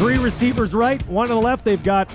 Three 0.00 0.16
receivers 0.16 0.72
right, 0.72 1.06
one 1.08 1.28
to 1.28 1.34
the 1.34 1.40
left. 1.42 1.62
They've 1.62 1.82
got 1.82 2.10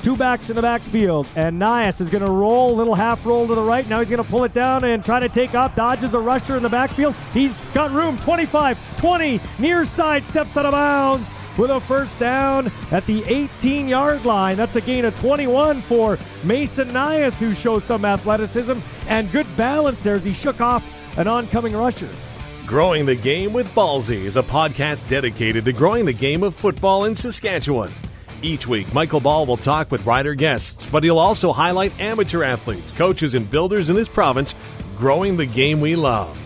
two 0.00 0.16
backs 0.16 0.48
in 0.48 0.56
the 0.56 0.62
backfield. 0.62 1.26
And 1.36 1.58
Nias 1.58 2.00
is 2.00 2.08
going 2.08 2.24
to 2.24 2.32
roll, 2.32 2.72
a 2.72 2.76
little 2.76 2.94
half 2.94 3.26
roll 3.26 3.46
to 3.46 3.54
the 3.54 3.60
right. 3.62 3.86
Now 3.86 4.00
he's 4.00 4.08
going 4.08 4.24
to 4.24 4.30
pull 4.30 4.44
it 4.44 4.54
down 4.54 4.84
and 4.84 5.04
try 5.04 5.20
to 5.20 5.28
take 5.28 5.54
off. 5.54 5.74
Dodges 5.74 6.14
a 6.14 6.18
rusher 6.18 6.56
in 6.56 6.62
the 6.62 6.70
backfield. 6.70 7.14
He's 7.34 7.52
got 7.74 7.90
room. 7.90 8.16
25, 8.20 8.78
20, 8.96 9.38
near 9.58 9.84
side, 9.84 10.24
steps 10.24 10.56
out 10.56 10.64
of 10.64 10.72
bounds 10.72 11.28
with 11.58 11.70
a 11.70 11.78
first 11.82 12.18
down 12.18 12.72
at 12.90 13.04
the 13.04 13.22
18 13.24 13.86
yard 13.86 14.24
line. 14.24 14.56
That's 14.56 14.76
a 14.76 14.80
gain 14.80 15.04
of 15.04 15.14
21 15.20 15.82
for 15.82 16.18
Mason 16.42 16.88
Nias, 16.88 17.34
who 17.34 17.54
shows 17.54 17.84
some 17.84 18.06
athleticism 18.06 18.78
and 19.08 19.30
good 19.30 19.54
balance 19.58 20.00
there 20.00 20.16
as 20.16 20.24
he 20.24 20.32
shook 20.32 20.62
off 20.62 20.90
an 21.18 21.28
oncoming 21.28 21.76
rusher. 21.76 22.08
Growing 22.66 23.04
the 23.04 23.14
Game 23.14 23.52
with 23.52 23.68
Ballsy 23.74 24.24
is 24.24 24.38
a 24.38 24.42
podcast 24.42 25.06
dedicated 25.06 25.66
to 25.66 25.72
growing 25.72 26.06
the 26.06 26.14
game 26.14 26.42
of 26.42 26.54
football 26.54 27.04
in 27.04 27.14
Saskatchewan. 27.14 27.92
Each 28.40 28.66
week, 28.66 28.92
Michael 28.94 29.20
Ball 29.20 29.44
will 29.44 29.58
talk 29.58 29.90
with 29.90 30.06
rider 30.06 30.34
guests, 30.34 30.86
but 30.90 31.04
he'll 31.04 31.18
also 31.18 31.52
highlight 31.52 31.98
amateur 32.00 32.42
athletes, 32.42 32.90
coaches, 32.90 33.34
and 33.34 33.50
builders 33.50 33.90
in 33.90 33.96
this 33.96 34.08
province 34.08 34.54
growing 34.96 35.36
the 35.36 35.44
game 35.44 35.82
we 35.82 35.94
love. 35.94 36.38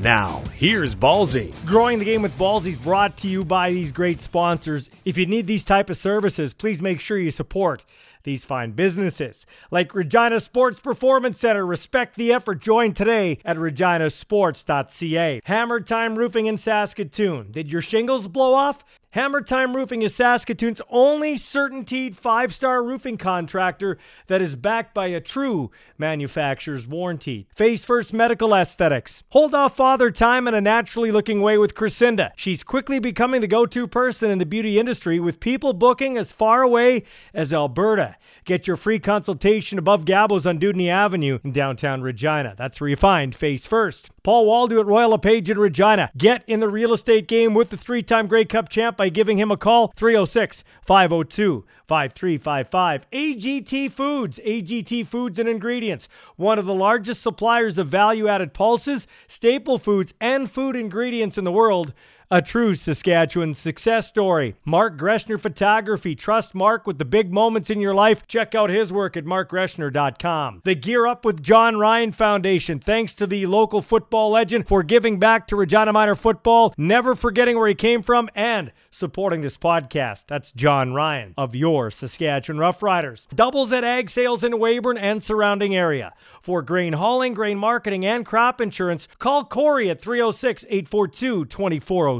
Now, 0.00 0.42
here's 0.54 0.94
Ballsy. 0.94 1.52
Growing 1.66 1.98
the 1.98 2.06
game 2.06 2.22
with 2.22 2.36
Ballsy 2.38 2.68
is 2.68 2.76
brought 2.76 3.18
to 3.18 3.28
you 3.28 3.44
by 3.44 3.70
these 3.70 3.92
great 3.92 4.22
sponsors. 4.22 4.88
If 5.04 5.18
you 5.18 5.26
need 5.26 5.46
these 5.46 5.64
type 5.64 5.90
of 5.90 5.98
services, 5.98 6.54
please 6.54 6.80
make 6.80 7.00
sure 7.00 7.18
you 7.18 7.30
support 7.30 7.84
these 8.26 8.44
fine 8.44 8.72
businesses. 8.72 9.46
Like 9.70 9.94
Regina 9.94 10.38
Sports 10.40 10.78
Performance 10.78 11.40
Center, 11.40 11.64
respect 11.64 12.16
the 12.16 12.34
effort. 12.34 12.60
Join 12.60 12.92
today 12.92 13.38
at 13.42 13.56
reginasports.ca. 13.56 15.40
Hammer 15.44 15.80
Time 15.80 16.18
Roofing 16.18 16.44
in 16.44 16.58
Saskatoon. 16.58 17.50
Did 17.52 17.72
your 17.72 17.80
shingles 17.80 18.28
blow 18.28 18.52
off? 18.52 18.84
Hammer 19.16 19.40
Time 19.40 19.74
Roofing 19.74 20.02
is 20.02 20.14
Saskatoon's 20.14 20.82
only 20.90 21.36
certainteed 21.36 22.16
five 22.16 22.54
star 22.54 22.82
roofing 22.82 23.16
contractor 23.16 23.96
that 24.26 24.42
is 24.42 24.54
backed 24.56 24.92
by 24.92 25.06
a 25.06 25.22
true 25.22 25.70
manufacturer's 25.96 26.86
warranty. 26.86 27.48
Face 27.48 27.82
First 27.82 28.12
Medical 28.12 28.54
Aesthetics. 28.54 29.22
Hold 29.30 29.54
off 29.54 29.74
father 29.74 30.10
time 30.10 30.46
in 30.46 30.52
a 30.52 30.60
naturally 30.60 31.10
looking 31.10 31.40
way 31.40 31.56
with 31.56 31.74
Crescinda. 31.74 32.32
She's 32.36 32.62
quickly 32.62 32.98
becoming 32.98 33.40
the 33.40 33.46
go 33.46 33.64
to 33.64 33.86
person 33.86 34.30
in 34.30 34.36
the 34.36 34.44
beauty 34.44 34.78
industry 34.78 35.18
with 35.18 35.40
people 35.40 35.72
booking 35.72 36.18
as 36.18 36.30
far 36.30 36.60
away 36.60 37.02
as 37.32 37.54
Alberta. 37.54 38.16
Get 38.44 38.66
your 38.66 38.76
free 38.76 38.98
consultation 38.98 39.78
above 39.78 40.04
Gabos 40.04 40.46
on 40.46 40.58
Dewdney 40.58 40.90
Avenue 40.90 41.38
in 41.42 41.52
downtown 41.52 42.02
Regina. 42.02 42.54
That's 42.58 42.82
where 42.82 42.90
you 42.90 42.96
find 42.96 43.34
Face 43.34 43.64
First. 43.64 44.10
Paul 44.26 44.46
Waldo 44.46 44.80
at 44.80 44.86
Royal 44.86 45.10
LePage 45.10 45.50
in 45.50 45.56
Regina. 45.56 46.10
Get 46.18 46.42
in 46.48 46.58
the 46.58 46.68
real 46.68 46.92
estate 46.92 47.28
game 47.28 47.54
with 47.54 47.70
the 47.70 47.76
three 47.76 48.02
time 48.02 48.26
Grey 48.26 48.44
Cup 48.44 48.68
champ 48.68 48.96
by 48.96 49.08
giving 49.08 49.38
him 49.38 49.52
a 49.52 49.56
call 49.56 49.92
306 49.94 50.64
502 50.84 51.64
5355. 51.86 53.08
AGT 53.12 53.92
Foods, 53.92 54.40
AGT 54.44 55.06
Foods 55.06 55.38
and 55.38 55.48
Ingredients, 55.48 56.08
one 56.34 56.58
of 56.58 56.66
the 56.66 56.74
largest 56.74 57.22
suppliers 57.22 57.78
of 57.78 57.86
value 57.86 58.26
added 58.26 58.52
pulses, 58.52 59.06
staple 59.28 59.78
foods, 59.78 60.12
and 60.20 60.50
food 60.50 60.74
ingredients 60.74 61.38
in 61.38 61.44
the 61.44 61.52
world. 61.52 61.94
A 62.28 62.42
true 62.42 62.74
Saskatchewan 62.74 63.54
success 63.54 64.08
story. 64.08 64.56
Mark 64.64 64.98
Greshner 64.98 65.38
Photography. 65.38 66.16
Trust 66.16 66.56
Mark 66.56 66.84
with 66.84 66.98
the 66.98 67.04
big 67.04 67.32
moments 67.32 67.70
in 67.70 67.80
your 67.80 67.94
life. 67.94 68.26
Check 68.26 68.52
out 68.52 68.68
his 68.68 68.92
work 68.92 69.16
at 69.16 69.24
markgreshner.com. 69.24 70.62
The 70.64 70.74
Gear 70.74 71.06
Up 71.06 71.24
with 71.24 71.40
John 71.40 71.76
Ryan 71.76 72.10
Foundation. 72.10 72.80
Thanks 72.80 73.14
to 73.14 73.28
the 73.28 73.46
local 73.46 73.80
football 73.80 74.30
legend 74.30 74.66
for 74.66 74.82
giving 74.82 75.20
back 75.20 75.46
to 75.46 75.54
Regina 75.54 75.92
Minor 75.92 76.16
football, 76.16 76.74
never 76.76 77.14
forgetting 77.14 77.56
where 77.56 77.68
he 77.68 77.76
came 77.76 78.02
from, 78.02 78.28
and 78.34 78.72
supporting 78.90 79.42
this 79.42 79.56
podcast. 79.56 80.24
That's 80.26 80.50
John 80.50 80.94
Ryan 80.94 81.32
of 81.38 81.54
your 81.54 81.92
Saskatchewan 81.92 82.60
Roughriders. 82.60 83.28
Doubles 83.36 83.72
at 83.72 83.84
ag 83.84 84.10
sales 84.10 84.42
in 84.42 84.58
Weyburn 84.58 84.98
and 84.98 85.22
surrounding 85.22 85.76
area. 85.76 86.12
For 86.42 86.60
grain 86.62 86.94
hauling, 86.94 87.34
grain 87.34 87.58
marketing, 87.58 88.04
and 88.04 88.26
crop 88.26 88.60
insurance, 88.60 89.06
call 89.18 89.44
Corey 89.44 89.88
at 89.90 90.00
306 90.00 90.64
842 90.68 91.44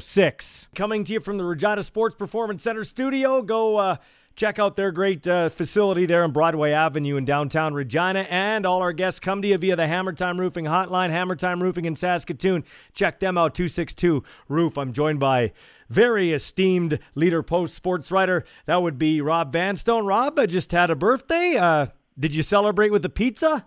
2406. 0.00 0.68
Coming 0.74 1.04
to 1.04 1.12
you 1.12 1.20
from 1.20 1.38
the 1.38 1.44
Regina 1.44 1.82
Sports 1.82 2.14
Performance 2.14 2.62
Center 2.62 2.84
studio. 2.84 3.42
Go 3.42 3.76
uh, 3.76 3.96
check 4.34 4.58
out 4.58 4.76
their 4.76 4.92
great 4.92 5.26
uh, 5.26 5.48
facility 5.48 6.06
there 6.06 6.22
on 6.22 6.32
Broadway 6.32 6.72
Avenue 6.72 7.16
in 7.16 7.24
downtown 7.24 7.74
Regina. 7.74 8.20
And 8.28 8.66
all 8.66 8.82
our 8.82 8.92
guests 8.92 9.20
come 9.20 9.42
to 9.42 9.48
you 9.48 9.58
via 9.58 9.76
the 9.76 9.86
Hammer 9.86 10.12
Time 10.12 10.38
Roofing 10.38 10.66
hotline, 10.66 11.10
Hammer 11.10 11.36
Time 11.36 11.62
Roofing 11.62 11.84
in 11.84 11.96
Saskatoon. 11.96 12.64
Check 12.92 13.20
them 13.20 13.38
out, 13.38 13.54
262 13.54 14.22
Roof. 14.48 14.76
I'm 14.76 14.92
joined 14.92 15.20
by 15.20 15.52
very 15.88 16.32
esteemed 16.32 16.98
leader 17.14 17.42
post 17.42 17.74
sports 17.74 18.10
writer. 18.10 18.44
That 18.66 18.82
would 18.82 18.98
be 18.98 19.20
Rob 19.20 19.52
Vanstone. 19.52 20.06
Rob 20.06 20.38
I 20.38 20.46
just 20.46 20.72
had 20.72 20.90
a 20.90 20.96
birthday. 20.96 21.56
Uh, 21.56 21.86
did 22.18 22.34
you 22.34 22.42
celebrate 22.42 22.92
with 22.92 23.04
a 23.04 23.10
pizza? 23.10 23.66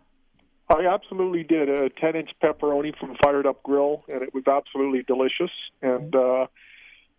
I 0.69 0.85
absolutely 0.85 1.43
did 1.43 1.67
a 1.67 1.89
10 1.89 2.15
inch 2.15 2.29
pepperoni 2.41 2.95
from 2.97 3.15
Fired 3.23 3.47
Up 3.47 3.63
Grill, 3.63 4.03
and 4.07 4.21
it 4.21 4.33
was 4.33 4.43
absolutely 4.47 5.01
delicious. 5.01 5.51
And 5.81 6.15
uh, 6.15 6.45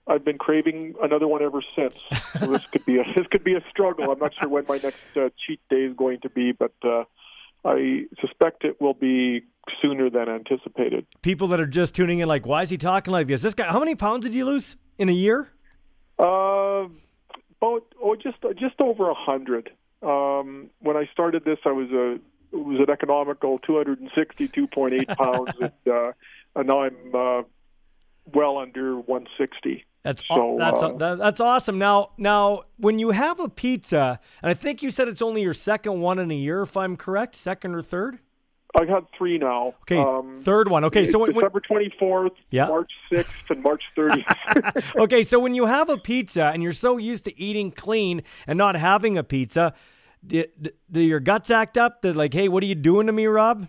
I've 0.07 0.25
been 0.25 0.39
craving 0.39 0.95
another 1.03 1.27
one 1.27 1.43
ever 1.43 1.61
since. 1.75 1.95
So 2.39 2.47
this 2.47 2.63
could 2.71 2.85
be 2.85 2.99
a 2.99 3.05
this 3.17 3.27
could 3.31 3.43
be 3.43 3.55
a 3.55 3.65
struggle. 3.69 4.11
I'm 4.11 4.19
not 4.19 4.35
sure 4.35 4.49
when 4.49 4.65
my 4.69 4.79
next 4.83 5.17
uh, 5.17 5.31
cheat 5.45 5.61
day 5.69 5.83
is 5.83 5.97
going 5.97 6.21
to 6.21 6.31
be, 6.31 6.53
but 6.53 6.75
uh, 6.85 7.05
I 7.65 8.07
suspect 8.21 8.65
it 8.65 8.81
will 8.81 8.95
be 8.95 9.43
sooner 9.83 10.11
than 10.11 10.29
anticipated. 10.29 11.07
People 11.23 11.49
that 11.49 11.61
are 11.61 11.67
just 11.67 11.95
tuning 11.95 12.21
in, 12.21 12.29
like, 12.29 12.47
why 12.47 12.63
is 12.63 12.71
he 12.71 12.79
talking 12.79 13.13
like 13.13 13.27
this? 13.27 13.43
This 13.43 13.55
guy, 13.55 13.67
how 13.67 13.81
many 13.81 13.97
pounds 13.97 14.25
did 14.25 14.35
you 14.35 14.45
lose 14.45 14.77
in 14.99 15.09
a 15.09 15.13
year? 15.13 15.49
Uh, 16.19 16.87
about 17.61 17.85
oh, 18.01 18.15
just 18.15 18.39
just 18.57 18.81
over 18.81 19.11
a 19.11 19.15
hundred. 19.15 19.71
Um, 20.03 20.71
when 20.79 20.97
I 20.97 21.07
started 21.13 21.45
this, 21.45 21.59
I 21.67 21.73
was 21.73 21.91
a 21.91 22.19
it 22.53 22.57
was 22.57 22.81
an 22.81 22.91
economical 22.91 23.59
262.8 23.61 25.17
pounds, 25.17 25.53
and, 25.61 25.95
uh, 25.95 26.13
and 26.57 26.69
now 26.69 26.83
I'm 26.83 27.15
uh, 27.15 27.43
well 28.33 28.59
under 28.59 28.97
160. 28.97 29.85
That's 30.03 30.23
so, 30.27 30.57
that's 30.59 30.83
uh, 30.83 30.93
that, 30.95 31.19
that's 31.19 31.41
awesome. 31.41 31.79
Now 31.79 32.13
now 32.17 32.63
when 32.79 32.99
you 32.99 33.11
have 33.11 33.39
a 33.39 33.51
pizza, 33.51 34.19
and 34.43 34.51
I 34.51 34.55
think 34.55 34.83
you 34.83 34.91
said 34.91 35.09
it's 35.09 35.21
only 35.21 35.43
your 35.43 35.53
second 35.53 36.01
one 36.01 36.19
in 36.19 36.31
a 36.31 36.35
year, 36.35 36.63
if 36.63 36.75
I'm 36.77 36.97
correct, 36.97 37.37
second 37.37 37.75
or 37.75 37.83
third. 37.83 38.19
I 38.75 38.85
had 38.85 39.05
three 39.17 39.37
now. 39.37 39.75
Okay, 39.83 39.97
Um, 39.97 40.41
third 40.43 40.69
one. 40.69 40.85
Okay, 40.85 41.05
so 41.05 41.19
when, 41.19 41.33
December 41.33 41.61
24th, 41.61 42.37
Yeah. 42.51 42.69
March 42.69 42.91
6th, 43.11 43.27
and 43.51 43.63
March 43.63 43.83
30th. 43.97 44.85
okay, 44.97 45.23
so 45.25 45.41
when 45.41 45.55
you 45.55 45.67
have 45.67 45.91
a 45.91 45.99
pizza 45.99 46.45
and 46.45 46.63
you're 46.63 46.73
so 46.73 46.97
used 46.97 47.25
to 47.25 47.39
eating 47.39 47.73
clean 47.73 48.23
and 48.47 48.57
not 48.57 48.77
having 48.77 49.19
a 49.19 49.25
pizza, 49.25 49.75
do, 50.27 50.45
do 50.91 51.01
your 51.01 51.21
guts 51.21 51.51
act 51.51 51.77
up? 51.77 52.03
That 52.03 52.17
like, 52.17 52.35
hey, 52.35 52.49
what 52.49 52.63
are 52.63 52.67
you 52.67 52.75
doing 52.75 53.07
to 53.07 53.13
me, 53.13 53.27
Rob? 53.27 53.69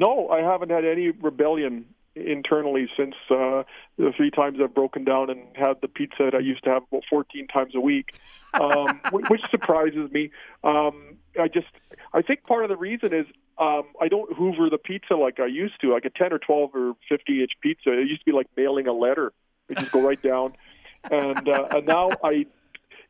no, 0.00 0.28
I 0.28 0.40
haven't 0.40 0.70
had 0.70 0.84
any 0.84 1.10
rebellion 1.10 1.84
internally 2.16 2.88
since 2.96 3.14
uh, 3.30 3.62
the 3.98 4.12
three 4.16 4.30
times 4.30 4.58
I've 4.62 4.74
broken 4.74 5.04
down 5.04 5.30
and 5.30 5.46
had 5.54 5.74
the 5.82 5.88
pizza 5.88 6.24
that 6.24 6.34
I 6.34 6.40
used 6.40 6.64
to 6.64 6.70
have 6.70 6.82
about 6.90 7.04
14 7.08 7.46
times 7.46 7.74
a 7.74 7.80
week, 7.80 8.14
um, 8.54 9.00
which 9.28 9.42
surprises 9.50 10.10
me. 10.10 10.30
Um, 10.64 11.18
I 11.38 11.48
just, 11.48 11.68
I 12.14 12.22
think 12.22 12.44
part 12.44 12.64
of 12.64 12.70
the 12.70 12.76
reason 12.76 13.12
is 13.12 13.26
um, 13.58 13.84
I 14.00 14.08
don't 14.08 14.32
hoover 14.34 14.70
the 14.70 14.78
pizza 14.78 15.14
like 15.14 15.38
I 15.38 15.46
used 15.46 15.80
to, 15.82 15.92
like 15.92 16.06
a 16.06 16.10
10 16.10 16.32
or 16.32 16.38
12 16.38 16.70
or 16.74 16.94
50 17.08 17.42
inch 17.42 17.52
pizza. 17.60 17.92
It 17.92 18.08
used 18.08 18.22
to 18.22 18.26
be 18.26 18.32
like 18.32 18.46
mailing 18.56 18.86
a 18.86 18.92
letter. 18.92 19.32
It 19.68 19.78
just 19.78 19.92
go 19.92 20.02
right 20.02 20.20
down, 20.20 20.54
and 21.10 21.48
uh, 21.48 21.68
and 21.70 21.86
now 21.86 22.10
I, 22.24 22.46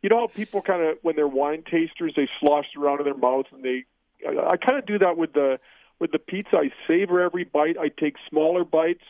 you 0.03 0.09
know 0.09 0.21
how 0.21 0.27
people 0.28 0.62
kind 0.62 0.83
of 0.83 0.99
when 1.03 1.16
they're 1.16 1.28
wine 1.28 1.62
tasters 1.62 2.12
they 2.16 2.28
slosh 2.41 2.66
around 2.77 3.00
in 3.00 3.05
their 3.05 3.16
mouth 3.16 3.47
and 3.53 3.65
they, 3.65 3.84
I, 4.27 4.53
I 4.53 4.56
kind 4.56 4.78
of 4.78 4.87
do 4.87 4.99
that 4.99 5.16
with 5.16 5.33
the 5.33 5.59
with 6.00 6.12
the 6.12 6.19
pizza. 6.19 6.56
I 6.56 6.71
savor 6.88 7.21
every 7.21 7.44
bite. 7.44 7.77
I 7.78 7.88
take 7.88 8.16
smaller 8.28 8.65
bites. 8.65 9.05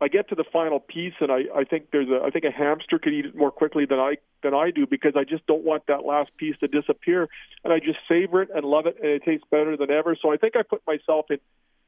I 0.00 0.08
get 0.08 0.28
to 0.30 0.34
the 0.34 0.44
final 0.52 0.80
piece, 0.80 1.14
and 1.20 1.30
I, 1.30 1.44
I 1.54 1.64
think 1.64 1.86
there's 1.92 2.08
a 2.08 2.24
I 2.24 2.30
think 2.30 2.44
a 2.44 2.50
hamster 2.50 2.98
could 2.98 3.14
eat 3.14 3.26
it 3.26 3.36
more 3.36 3.52
quickly 3.52 3.86
than 3.86 3.98
I 3.98 4.16
than 4.42 4.52
I 4.52 4.70
do 4.70 4.86
because 4.86 5.12
I 5.16 5.24
just 5.24 5.46
don't 5.46 5.64
want 5.64 5.86
that 5.86 6.04
last 6.04 6.30
piece 6.36 6.56
to 6.58 6.68
disappear, 6.68 7.28
and 7.62 7.72
I 7.72 7.78
just 7.78 7.98
savor 8.08 8.42
it 8.42 8.50
and 8.54 8.66
love 8.66 8.86
it, 8.86 8.96
and 9.00 9.10
it 9.10 9.22
tastes 9.24 9.46
better 9.50 9.76
than 9.76 9.90
ever. 9.90 10.16
So 10.20 10.32
I 10.32 10.36
think 10.36 10.56
I 10.56 10.62
put 10.62 10.82
myself 10.86 11.26
in 11.30 11.38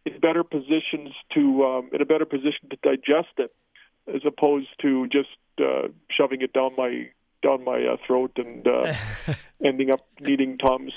in 0.06 0.20
better 0.20 0.44
positions 0.44 1.10
to 1.34 1.64
um, 1.64 1.90
in 1.93 2.00
a 2.00 2.06
better 2.06 2.25
position 2.25 2.70
to 2.70 2.76
digest 2.82 3.34
it, 3.38 3.52
as 4.06 4.22
opposed 4.25 4.69
to 4.82 5.08
just 5.08 5.28
uh, 5.58 5.88
shoving 6.08 6.43
it 6.43 6.52
down 6.52 6.70
my 6.78 7.10
down 7.42 7.64
my 7.64 7.84
uh, 7.84 7.96
throat 8.06 8.32
and 8.36 8.66
uh, 8.66 8.94
ending 9.64 9.90
up 9.90 10.06
needing 10.20 10.58
tums. 10.58 10.94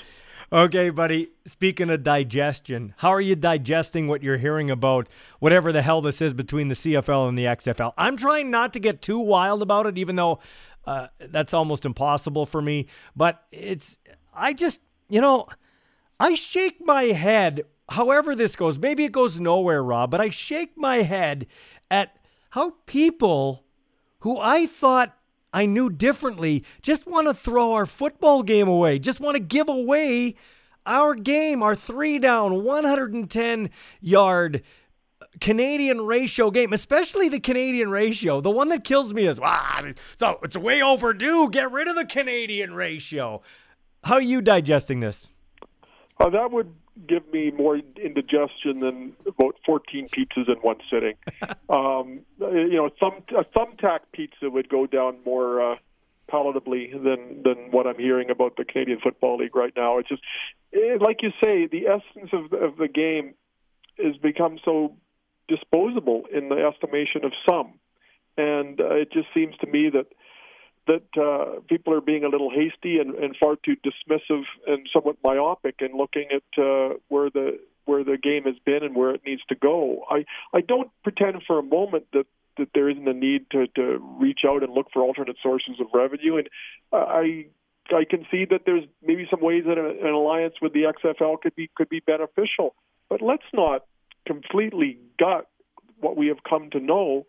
Okay, 0.51 0.89
buddy. 0.89 1.29
Speaking 1.45 1.91
of 1.91 2.03
digestion, 2.03 2.95
how 2.97 3.09
are 3.09 3.21
you 3.21 3.35
digesting 3.35 4.07
what 4.07 4.23
you're 4.23 4.37
hearing 4.37 4.71
about 4.71 5.07
whatever 5.39 5.71
the 5.71 5.83
hell 5.83 6.01
this 6.01 6.23
is 6.23 6.33
between 6.33 6.69
the 6.69 6.75
CFL 6.75 7.29
and 7.29 7.37
the 7.37 7.45
XFL? 7.45 7.93
I'm 7.97 8.17
trying 8.17 8.49
not 8.49 8.73
to 8.73 8.79
get 8.79 9.03
too 9.03 9.19
wild 9.19 9.61
about 9.61 9.85
it, 9.85 9.99
even 9.99 10.15
though 10.15 10.39
uh, 10.87 11.07
that's 11.19 11.53
almost 11.53 11.85
impossible 11.85 12.47
for 12.47 12.63
me. 12.63 12.87
But 13.15 13.43
it's, 13.51 13.99
I 14.33 14.53
just, 14.53 14.81
you 15.07 15.21
know, 15.21 15.49
I 16.19 16.33
shake 16.33 16.81
my 16.81 17.03
head. 17.03 17.65
However, 17.87 18.35
this 18.35 18.55
goes, 18.55 18.79
maybe 18.79 19.05
it 19.05 19.11
goes 19.11 19.39
nowhere, 19.39 19.83
Rob, 19.83 20.09
but 20.09 20.19
I 20.19 20.29
shake 20.29 20.75
my 20.75 21.03
head 21.03 21.45
at 21.91 22.15
how 22.49 22.73
people 22.87 23.65
who 24.21 24.39
I 24.39 24.65
thought 24.65 25.15
I 25.53 25.65
knew 25.65 25.89
differently. 25.89 26.63
Just 26.81 27.07
want 27.07 27.27
to 27.27 27.33
throw 27.33 27.73
our 27.73 27.85
football 27.85 28.43
game 28.43 28.67
away. 28.67 28.99
Just 28.99 29.19
want 29.19 29.35
to 29.35 29.39
give 29.39 29.67
away 29.67 30.35
our 30.85 31.15
game, 31.15 31.63
our 31.63 31.75
three 31.75 32.19
down, 32.19 32.63
110 32.63 33.69
yard 34.01 34.63
Canadian 35.39 36.01
ratio 36.01 36.51
game, 36.51 36.73
especially 36.73 37.29
the 37.29 37.39
Canadian 37.39 37.89
ratio. 37.89 38.41
The 38.41 38.49
one 38.49 38.69
that 38.69 38.83
kills 38.83 39.13
me 39.13 39.27
is, 39.27 39.39
ah, 39.41 39.83
so 40.17 40.39
it's 40.43 40.57
way 40.57 40.81
overdue. 40.81 41.49
Get 41.49 41.71
rid 41.71 41.87
of 41.87 41.95
the 41.95 42.05
Canadian 42.05 42.73
ratio. 42.73 43.41
How 44.03 44.15
are 44.15 44.21
you 44.21 44.41
digesting 44.41 44.99
this? 44.99 45.27
Uh, 46.19 46.29
that 46.29 46.51
would 46.51 46.73
give 47.07 47.31
me 47.31 47.51
more 47.51 47.77
indigestion 47.77 48.79
than 48.79 49.13
about 49.25 49.55
14 49.65 50.09
pizzas 50.09 50.47
in 50.47 50.57
one 50.61 50.77
sitting. 50.91 51.15
um, 51.69 52.21
you 52.39 52.75
know, 52.75 52.89
thumb, 52.99 53.23
a 53.37 53.43
thumbtack 53.43 53.99
pizza 54.11 54.49
would 54.49 54.69
go 54.69 54.85
down 54.85 55.17
more 55.25 55.73
uh, 55.73 55.75
palatably 56.31 56.91
than 56.91 57.43
than 57.43 57.71
what 57.71 57.87
I'm 57.87 57.97
hearing 57.97 58.29
about 58.29 58.55
the 58.55 58.65
Canadian 58.65 58.99
Football 58.99 59.37
League 59.37 59.55
right 59.55 59.73
now. 59.75 59.97
It's 59.97 60.09
just, 60.09 60.21
it, 60.71 61.01
like 61.01 61.21
you 61.21 61.31
say, 61.43 61.67
the 61.67 61.87
essence 61.87 62.29
of 62.33 62.49
the, 62.49 62.57
of 62.57 62.77
the 62.77 62.87
game 62.87 63.33
has 63.97 64.15
become 64.17 64.59
so 64.63 64.95
disposable 65.47 66.23
in 66.31 66.49
the 66.49 66.55
estimation 66.55 67.25
of 67.25 67.31
some, 67.47 67.73
and 68.37 68.79
uh, 68.79 68.93
it 68.95 69.11
just 69.11 69.27
seems 69.33 69.55
to 69.57 69.67
me 69.67 69.89
that 69.89 70.07
that 70.89 71.21
uh, 71.21 71.61
people 71.69 71.93
are 71.93 72.01
being 72.01 72.23
a 72.23 72.29
little 72.29 72.49
hasty 72.49 72.97
and, 72.97 73.13
and 73.15 73.35
far 73.37 73.55
too 73.63 73.75
dismissive 73.85 74.43
and 74.67 74.87
somewhat 74.91 75.17
myopic 75.23 75.75
in 75.79 75.95
looking 75.95 76.27
at 76.31 76.61
uh, 76.61 76.95
where 77.07 77.29
the 77.29 77.59
where 77.85 78.03
the 78.03 78.17
game 78.17 78.43
has 78.43 78.55
been 78.65 78.83
and 78.83 78.95
where 78.95 79.11
it 79.11 79.21
needs 79.25 79.41
to 79.49 79.55
go. 79.55 80.03
I 80.09 80.25
I 80.53 80.61
don't 80.61 80.89
pretend 81.03 81.43
for 81.45 81.59
a 81.59 81.63
moment 81.63 82.05
that 82.13 82.25
that 82.57 82.69
there 82.73 82.89
isn't 82.89 83.07
a 83.07 83.13
need 83.13 83.45
to 83.51 83.67
to 83.75 83.99
reach 84.19 84.41
out 84.47 84.63
and 84.63 84.73
look 84.73 84.87
for 84.91 85.01
alternate 85.01 85.37
sources 85.41 85.75
of 85.79 85.87
revenue, 85.93 86.37
and 86.37 86.49
I 86.91 87.45
I 87.91 88.05
can 88.09 88.25
see 88.31 88.45
that 88.49 88.61
there's 88.65 88.85
maybe 89.03 89.27
some 89.29 89.41
ways 89.41 89.63
that 89.65 89.77
an 89.77 90.13
alliance 90.13 90.55
with 90.61 90.73
the 90.73 90.83
XFL 90.83 91.41
could 91.41 91.55
be 91.55 91.69
could 91.75 91.89
be 91.89 91.99
beneficial, 91.99 92.75
but 93.09 93.21
let's 93.21 93.49
not 93.53 93.85
completely 94.25 94.97
gut 95.17 95.47
what 95.99 96.17
we 96.17 96.27
have 96.27 96.43
come 96.47 96.69
to 96.71 96.79
know 96.79 97.25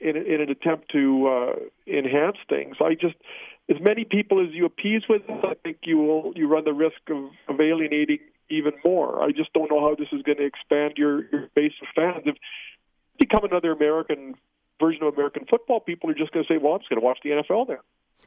in, 0.00 0.16
in 0.16 0.40
an 0.40 0.50
attempt 0.50 0.90
to 0.92 1.26
uh, 1.28 1.52
enhance 1.86 2.36
things. 2.48 2.76
I 2.80 2.94
just, 2.94 3.16
as 3.68 3.76
many 3.80 4.04
people 4.04 4.44
as 4.44 4.52
you 4.52 4.64
appease 4.64 5.02
with, 5.08 5.22
I 5.28 5.54
think 5.62 5.78
you 5.84 5.98
will 5.98 6.32
you 6.36 6.48
run 6.48 6.64
the 6.64 6.72
risk 6.72 7.00
of, 7.10 7.30
of 7.48 7.60
alienating 7.60 8.18
even 8.50 8.72
more. 8.84 9.22
I 9.22 9.32
just 9.32 9.52
don't 9.52 9.70
know 9.70 9.80
how 9.80 9.94
this 9.94 10.08
is 10.12 10.22
going 10.22 10.38
to 10.38 10.44
expand 10.44 10.94
your, 10.96 11.24
your 11.30 11.48
base 11.54 11.74
of 11.82 11.88
fans. 11.94 12.24
If 12.26 12.36
become 13.18 13.44
another 13.44 13.72
American 13.72 14.34
version 14.80 15.02
of 15.02 15.14
American 15.14 15.44
football, 15.48 15.80
people 15.80 16.10
are 16.10 16.14
just 16.14 16.32
going 16.32 16.44
to 16.46 16.52
say, 16.52 16.58
"Well, 16.58 16.74
I'm 16.74 16.80
just 16.80 16.88
going 16.88 17.00
to 17.00 17.04
watch 17.04 17.18
the 17.22 17.30
NFL 17.30 17.68
then." 17.68 17.78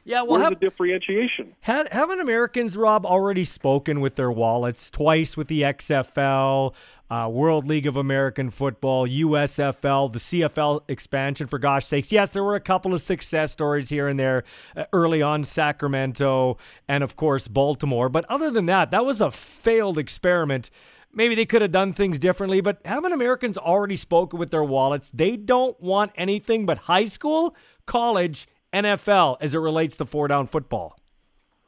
Yeah, 0.04 0.22
well, 0.22 0.32
Where's 0.32 0.42
have, 0.44 0.60
the 0.60 0.68
differentiation? 0.68 1.54
Have, 1.60 1.86
haven't 1.88 2.20
Americans, 2.20 2.76
Rob, 2.76 3.06
already 3.06 3.44
spoken 3.44 4.00
with 4.00 4.16
their 4.16 4.32
wallets 4.32 4.90
twice 4.90 5.36
with 5.36 5.46
the 5.46 5.62
XFL, 5.62 6.74
uh, 7.08 7.28
World 7.30 7.66
League 7.66 7.86
of 7.86 7.96
American 7.96 8.50
Football, 8.50 9.06
USFL, 9.06 10.12
the 10.12 10.18
CFL 10.18 10.82
expansion? 10.88 11.46
For 11.46 11.60
gosh 11.60 11.86
sakes, 11.86 12.10
yes, 12.10 12.30
there 12.30 12.42
were 12.42 12.56
a 12.56 12.60
couple 12.60 12.94
of 12.94 13.00
success 13.00 13.52
stories 13.52 13.90
here 13.90 14.08
and 14.08 14.18
there 14.18 14.42
uh, 14.76 14.86
early 14.92 15.22
on, 15.22 15.44
Sacramento 15.44 16.58
and 16.88 17.04
of 17.04 17.14
course 17.14 17.46
Baltimore. 17.46 18.08
But 18.08 18.24
other 18.28 18.50
than 18.50 18.66
that, 18.66 18.90
that 18.90 19.06
was 19.06 19.20
a 19.20 19.30
failed 19.30 19.98
experiment. 19.98 20.70
Maybe 21.14 21.36
they 21.36 21.46
could 21.46 21.62
have 21.62 21.72
done 21.72 21.92
things 21.92 22.18
differently, 22.18 22.60
but 22.60 22.80
haven't 22.84 23.12
Americans 23.12 23.56
already 23.56 23.96
spoken 23.96 24.40
with 24.40 24.50
their 24.50 24.64
wallets? 24.64 25.10
They 25.14 25.36
don't 25.36 25.80
want 25.80 26.10
anything 26.16 26.66
but 26.66 26.78
high 26.78 27.04
school, 27.04 27.54
college, 27.86 28.48
NFL 28.72 29.38
as 29.40 29.54
it 29.54 29.58
relates 29.58 29.96
to 29.96 30.04
four 30.04 30.28
down 30.28 30.46
football? 30.46 30.98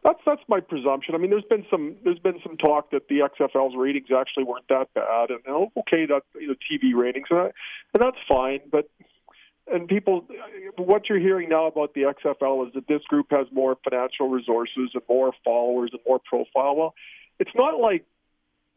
That's 0.05 0.21
that's 0.27 0.43
my 0.49 0.61
presumption. 0.61 1.15
I 1.15 1.19
mean, 1.19 1.31
there's 1.31 1.45
been 1.49 1.65
some 1.71 1.97
there's 2.05 2.19
been 2.19 2.39
some 2.43 2.59
talk 2.59 2.91
that 2.91 3.09
the 3.09 3.21
XFL's 3.21 3.75
ratings 3.77 4.09
actually 4.15 4.45
weren't 4.45 4.69
that 4.69 4.93
bad, 4.95 5.31
and 5.31 5.71
okay, 5.79 6.05
that 6.07 6.23
you 6.39 6.49
know 6.49 6.55
TV 6.71 6.95
ratings, 6.95 7.29
and, 7.31 7.39
that, 7.39 7.53
and 7.95 8.03
that's 8.03 8.19
fine. 8.29 8.61
But 8.71 8.91
and 9.67 9.89
people, 9.89 10.27
what 10.77 11.09
you're 11.09 11.19
hearing 11.19 11.49
now 11.49 11.67
about 11.67 11.95
the 11.95 12.03
XFL 12.03 12.67
is 12.67 12.75
that 12.75 12.87
this 12.87 13.03
group 13.09 13.29
has 13.31 13.47
more 13.51 13.79
financial 13.83 14.29
resources 14.29 14.91
and 14.93 15.03
more 15.09 15.33
followers 15.43 15.91
and 15.93 16.03
more 16.07 16.19
profile. 16.19 16.77
Well, 16.77 16.95
it's 17.39 17.55
not 17.55 17.81
like 17.81 18.05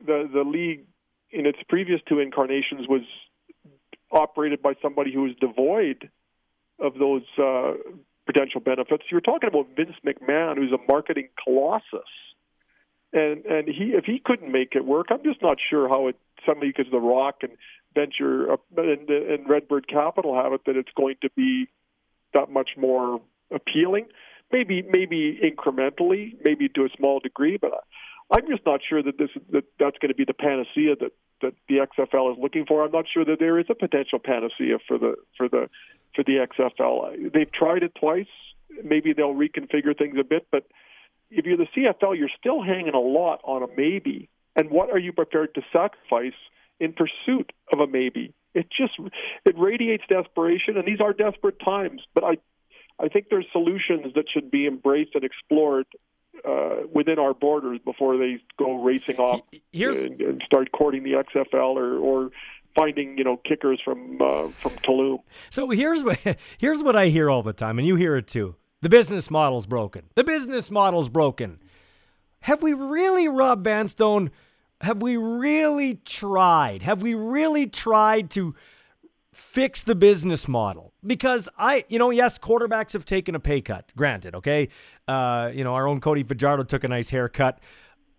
the 0.06 0.30
the 0.32 0.44
league 0.44 0.86
in 1.32 1.46
its 1.46 1.60
previous 1.68 2.00
two 2.08 2.20
incarnations 2.20 2.88
was 2.88 3.02
operated 4.12 4.62
by 4.62 4.74
somebody 4.82 5.14
who 5.14 5.24
was 5.24 5.34
devoid 5.42 6.10
of 6.80 6.94
those 6.94 7.24
uh, 7.38 7.74
potential 8.28 8.62
benefits. 8.62 9.04
You're 9.10 9.22
talking 9.22 9.50
about 9.50 9.68
Vince 9.76 9.96
McMahon, 10.06 10.58
who's 10.58 10.72
a 10.72 10.92
marketing 10.92 11.30
colossus, 11.44 12.12
and 13.14 13.46
and 13.46 13.68
he 13.68 13.94
if 13.96 14.06
he 14.06 14.22
couldn't 14.24 14.52
make 14.52 14.76
it 14.76 14.86
work, 14.86 15.08
I'm 15.10 15.24
just 15.24 15.42
not 15.42 15.58
sure 15.70 15.90
how 15.90 16.08
it 16.08 16.16
suddenly 16.46 16.68
because 16.68 16.92
The 16.92 17.00
Rock 17.00 17.38
and 17.42 17.54
venture 17.96 18.52
and, 18.78 19.10
and 19.10 19.50
Redbird 19.50 19.88
Capital 19.88 20.36
have 20.36 20.54
it 20.54 20.62
that 20.68 20.76
it's 20.76 20.92
going 20.96 21.16
to 21.22 21.30
be 21.36 21.68
that 22.34 22.52
much 22.52 22.72
more 22.78 23.22
appealing. 23.52 24.06
Maybe 24.52 24.82
maybe 24.82 25.40
incrementally, 25.44 26.36
maybe 26.44 26.70
to 26.70 26.86
a 26.86 26.90
small 26.96 27.20
degree, 27.20 27.58
but 27.58 27.72
I'm 28.32 28.48
just 28.50 28.66
not 28.66 28.82
sure 28.88 29.02
that 29.02 29.18
this 29.18 29.30
that 29.52 29.64
that's 29.80 29.98
going 30.00 30.10
to 30.10 30.16
be 30.16 30.26
the 30.26 30.34
panacea 30.34 30.96
that 31.00 31.12
that 31.42 31.54
the 31.70 31.76
XFL 31.78 32.34
is 32.34 32.38
looking 32.42 32.66
for. 32.66 32.84
I'm 32.84 32.92
not 32.92 33.06
sure 33.12 33.24
that 33.26 33.40
there 33.40 33.60
is 33.60 33.66
a 33.70 33.76
potential 33.76 34.20
panacea 34.20 34.78
for 34.88 34.98
the 34.98 35.16
for 35.38 35.48
the 35.48 35.70
for 36.16 36.24
the 36.24 36.46
XFL. 36.48 37.34
They've 37.34 37.52
tried 37.52 37.84
it 37.84 37.94
twice. 37.96 38.28
Maybe 38.84 39.14
they'll 39.14 39.34
reconfigure 39.34 39.98
things 39.98 40.18
a 40.20 40.24
bit, 40.24 40.48
but 40.52 40.66
if 41.30 41.46
you're 41.46 41.58
the 41.58 41.68
CFL, 41.76 42.18
you're 42.18 42.30
still 42.38 42.62
hanging 42.64 42.94
a 42.94 43.00
lot 43.00 43.42
on 43.44 43.64
a 43.64 43.68
maybe. 43.76 44.30
And 44.56 44.70
what 44.70 44.90
are 44.92 45.00
you 45.00 45.14
prepared 45.14 45.54
to 45.56 45.62
sacrifice 45.72 46.38
in 46.80 46.94
pursuit 46.94 47.52
of 47.72 47.80
a 47.80 47.88
maybe? 47.88 48.34
It 48.54 48.68
just 48.76 48.94
it 49.46 49.58
radiates 49.58 50.04
desperation, 50.10 50.78
and 50.78 50.88
these 50.88 51.00
are 51.00 51.14
desperate 51.14 51.60
times. 51.64 52.02
But 52.16 52.24
I 52.24 52.38
I 53.00 53.08
think 53.08 53.28
there's 53.30 53.46
solutions 53.52 54.14
that 54.16 54.26
should 54.34 54.50
be 54.50 54.66
embraced 54.66 55.12
and 55.14 55.24
explored 55.24 55.86
uh, 56.48 56.88
within 56.92 57.20
our 57.20 57.34
borders 57.34 57.80
before 57.84 58.18
they 58.18 58.40
go 58.58 58.82
racing 58.84 59.18
off 59.18 59.42
and, 60.06 60.22
and, 60.22 60.44
start 60.46 60.72
courting 60.72 61.04
the 61.04 61.14
XFL 61.14 61.76
or, 61.76 61.98
or 61.98 62.30
finding 62.78 63.18
you 63.18 63.24
know 63.24 63.38
kickers 63.38 63.82
from 63.84 64.22
uh, 64.22 64.48
from 64.62 64.72
Tulum. 64.84 65.20
So 65.50 65.70
here's 65.72 66.04
what 66.04 66.20
here's 66.58 66.82
what 66.82 66.96
I 66.96 67.08
hear 67.08 67.30
all 67.30 67.44
the 67.44 67.54
time, 67.54 67.80
and 67.80 67.88
you 67.88 67.96
hear 67.96 68.16
it 68.16 68.28
too. 68.28 68.56
The 68.82 68.90
business 68.90 69.30
model's 69.32 69.66
broken. 69.66 70.04
The 70.16 70.24
business 70.24 70.70
model's 70.70 71.10
broken. 71.10 71.60
Have 72.42 72.62
we 72.62 72.74
really, 72.74 73.28
Rob 73.28 73.64
Vanstone? 73.64 74.30
Have 74.82 75.02
we 75.02 75.18
really 75.18 75.96
tried? 76.06 76.84
Have 76.84 77.02
we 77.02 77.16
really 77.16 77.66
tried 77.66 78.30
to 78.32 78.54
fix 79.34 79.82
the 79.82 79.96
business 79.96 80.48
model? 80.48 80.94
Because 81.04 81.50
I, 81.58 81.86
you 81.90 81.98
know, 81.98 82.12
yes, 82.12 82.38
quarterbacks 82.38 82.94
have 82.94 83.04
taken 83.04 83.34
a 83.34 83.40
pay 83.40 83.62
cut. 83.62 83.92
Granted, 83.98 84.36
okay. 84.36 84.70
Uh, 85.08 85.50
you 85.52 85.64
know, 85.64 85.74
our 85.74 85.88
own 85.88 86.00
Cody 86.00 86.22
Fajardo 86.22 86.64
took 86.64 86.84
a 86.84 86.88
nice 86.88 87.10
haircut, 87.10 87.60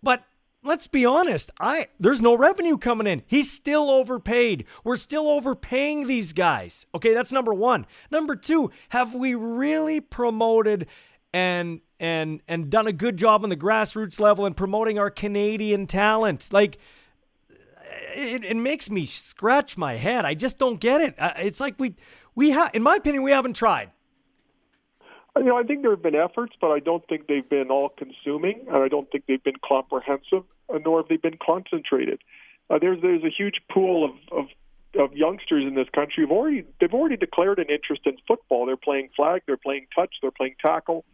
but 0.03 0.23
let's 0.63 0.87
be 0.87 1.05
honest. 1.05 1.51
I 1.59 1.87
there's 1.99 2.21
no 2.21 2.35
revenue 2.35 2.77
coming 2.77 3.07
in. 3.07 3.23
He's 3.25 3.51
still 3.51 3.89
overpaid. 3.89 4.65
We're 4.83 4.97
still 4.97 5.29
overpaying 5.29 6.07
these 6.07 6.33
guys. 6.33 6.85
Okay, 6.93 7.13
that's 7.13 7.31
number 7.31 7.53
1. 7.53 7.85
Number 8.11 8.35
2, 8.35 8.71
have 8.89 9.13
we 9.13 9.35
really 9.35 9.99
promoted 9.99 10.87
and 11.33 11.81
and 11.99 12.41
and 12.47 12.69
done 12.69 12.87
a 12.87 12.93
good 12.93 13.17
job 13.17 13.43
on 13.43 13.49
the 13.49 13.57
grassroots 13.57 14.19
level 14.19 14.45
in 14.45 14.53
promoting 14.53 14.99
our 14.99 15.09
Canadian 15.09 15.87
talent? 15.87 16.49
Like 16.51 16.77
it, 18.13 18.43
it 18.43 18.57
makes 18.57 18.89
me 18.89 19.05
scratch 19.05 19.77
my 19.77 19.97
head. 19.97 20.25
I 20.25 20.33
just 20.33 20.57
don't 20.57 20.79
get 20.79 21.01
it. 21.01 21.15
Uh, 21.19 21.33
it's 21.37 21.59
like 21.59 21.75
we 21.79 21.95
we 22.35 22.51
have 22.51 22.71
in 22.73 22.83
my 22.83 22.95
opinion 22.95 23.23
we 23.23 23.31
haven't 23.31 23.53
tried. 23.53 23.91
You 25.37 25.45
know, 25.45 25.57
I 25.57 25.63
think 25.63 25.81
there 25.83 25.91
have 25.91 26.01
been 26.01 26.15
efforts, 26.15 26.53
but 26.59 26.71
I 26.71 26.79
don't 26.79 27.05
think 27.07 27.27
they've 27.27 27.47
been 27.47 27.69
all-consuming, 27.69 28.65
and 28.67 28.77
I 28.77 28.87
don't 28.87 29.09
think 29.11 29.25
they've 29.27 29.43
been 29.43 29.59
comprehensive, 29.65 30.43
nor 30.83 30.99
have 30.99 31.07
they 31.07 31.17
been 31.17 31.37
concentrated. 31.43 32.19
Uh, 32.69 32.77
there's 32.79 33.01
there's 33.01 33.23
a 33.23 33.29
huge 33.29 33.61
pool 33.71 34.05
of, 34.05 34.11
of 34.31 34.45
of 34.99 35.15
youngsters 35.15 35.63
in 35.65 35.75
this 35.75 35.87
country 35.93 36.23
who've 36.23 36.31
already 36.31 36.65
they've 36.79 36.93
already 36.93 37.17
declared 37.17 37.59
an 37.59 37.67
interest 37.69 38.01
in 38.05 38.17
football. 38.27 38.65
They're 38.65 38.77
playing 38.77 39.09
flag, 39.15 39.43
they're 39.45 39.57
playing 39.57 39.87
touch, 39.95 40.15
they're 40.21 40.31
playing 40.31 40.55
tackle 40.63 41.05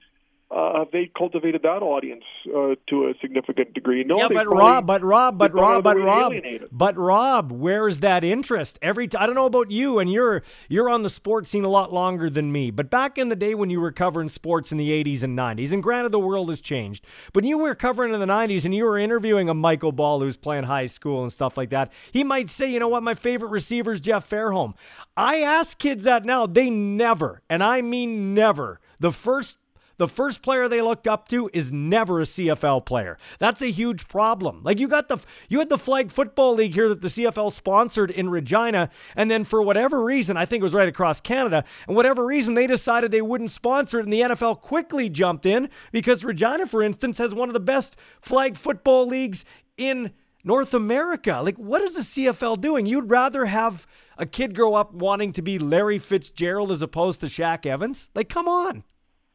uh, 0.52 0.80
have 0.80 0.92
they 0.92 1.12
cultivated 1.18 1.64
that 1.64 1.82
audience 1.82 2.24
uh, 2.48 2.76
to 2.88 3.08
a 3.08 3.14
significant 3.20 3.74
degree? 3.74 4.04
No, 4.04 4.18
yeah, 4.18 4.28
but 4.28 4.48
Rob, 4.48 4.86
but 4.86 5.04
Rob, 5.04 5.40
but 5.40 5.54
Rob, 5.54 5.84
but 5.84 5.98
Rob, 5.98 6.34
but 6.72 6.96
Rob, 6.98 7.52
where's 7.52 8.00
that 8.02 8.24
interest? 8.24 8.78
Every 8.82 9.08
t- 9.08 9.18
I 9.18 9.26
don't 9.26 9.34
know 9.34 9.48
about 9.48 9.72
you, 9.72 9.98
and 9.98 10.12
you're 10.12 10.44
you're 10.70 10.90
on 10.90 11.02
the 11.02 11.10
sports 11.10 11.50
scene 11.50 11.66
a 11.66 11.70
lot 11.70 11.92
longer 11.92 12.30
than 12.30 12.52
me. 12.52 12.70
But 12.70 12.92
back 12.92 13.18
in 13.18 13.30
the 13.30 13.36
day 13.36 13.56
when 13.56 13.72
you 13.72 13.82
were 13.82 13.92
covering 13.92 14.30
sports 14.30 14.72
in 14.72 14.78
the 14.78 14.92
'80s 14.92 15.24
and 15.24 15.38
'90s, 15.38 15.72
and 15.72 15.82
granted 15.82 16.12
the 16.12 16.20
world 16.20 16.50
has 16.50 16.62
changed, 16.62 17.06
but 17.34 17.44
you 17.44 17.58
were 17.58 17.74
covering 17.74 18.14
in 18.14 18.20
the 18.20 18.28
'90s 18.28 18.66
and 18.66 18.76
you 18.76 18.86
were 18.86 19.00
interviewing 19.00 19.50
a 19.50 19.54
Michael 19.56 19.92
Ball 19.92 20.20
who's 20.20 20.38
playing 20.38 20.66
high 20.66 20.88
school 20.88 21.24
and 21.24 21.32
stuff 21.32 21.58
like 21.58 21.72
that. 21.72 21.92
He 22.12 22.24
might 22.24 22.52
say, 22.52 22.72
you 22.72 22.80
know 22.80 22.88
what, 22.88 23.02
my 23.02 23.16
favorite 23.16 23.50
receiver 23.50 23.94
is 23.94 24.00
Jeff 24.00 24.30
Fairholm. 24.30 24.76
I 25.18 25.42
ask 25.42 25.80
kids 25.80 26.04
that 26.04 26.24
now, 26.24 26.46
they 26.46 26.70
never, 26.70 27.42
and 27.50 27.64
I 27.64 27.82
mean 27.82 28.36
never 28.36 28.80
the 29.00 29.12
first 29.12 29.58
the 29.98 30.08
first 30.08 30.42
player 30.42 30.68
they 30.68 30.82
looked 30.82 31.08
up 31.08 31.28
to 31.30 31.50
is 31.54 31.72
never 31.72 32.20
a 32.20 32.24
CFL 32.24 32.86
player. 32.86 33.18
That's 33.40 33.62
a 33.62 33.72
huge 33.72 34.08
problem. 34.08 34.62
Like 34.64 34.80
you 34.80 34.88
got 34.88 35.08
the 35.08 35.18
you 35.50 35.60
had 35.60 35.70
the 35.70 35.78
flag 35.78 36.12
football 36.12 36.56
league 36.56 36.74
here 36.74 36.90
that 36.90 37.02
the 37.02 37.08
CFL 37.08 37.52
sponsored 37.52 38.12
in 38.12 38.30
Regina, 38.30 38.90
and 39.16 39.30
then 39.30 39.44
for 39.44 39.62
whatever 39.62 40.04
reason, 40.04 40.38
I 40.38 40.46
think 40.46 40.62
it 40.62 40.64
was 40.64 40.74
right 40.74 40.90
across 40.90 41.22
Canada, 41.22 41.64
and 41.88 41.96
whatever 41.96 42.26
reason 42.26 42.54
they 42.54 42.68
decided 42.68 43.12
they 43.12 43.22
wouldn't 43.22 43.52
sponsor 43.52 44.00
it, 44.00 44.04
and 44.04 44.14
the 44.14 44.22
NFL 44.22 44.62
quickly 44.62 45.10
jumped 45.10 45.46
in 45.46 45.70
because 45.92 46.24
Regina, 46.24 46.68
for 46.68 46.82
instance, 46.82 47.18
has 47.18 47.34
one 47.34 47.50
of 47.50 47.54
the 47.54 47.60
best 47.60 47.96
flag 48.22 48.58
football 48.58 49.08
leagues 49.08 49.46
in 49.78 50.12
North 50.44 50.74
America. 50.74 51.42
Like, 51.44 51.58
what 51.58 51.82
is 51.82 51.96
the 51.96 52.02
CFL 52.02 52.62
doing? 52.62 52.86
You'd 52.86 53.10
rather 53.10 53.46
have 53.46 53.88
a 54.18 54.26
kid 54.26 54.56
grow 54.56 54.76
up 54.76 54.94
wanting 54.94 55.34
to 55.34 55.42
be 55.42 55.60
Larry 55.60 56.00
Fitzgerald 56.00 56.72
as 56.72 56.82
opposed 56.82 57.20
to 57.22 57.26
Shaq 57.26 57.66
Evans? 57.66 58.10
Like, 58.16 58.30
come 58.30 58.48
on. 58.48 58.84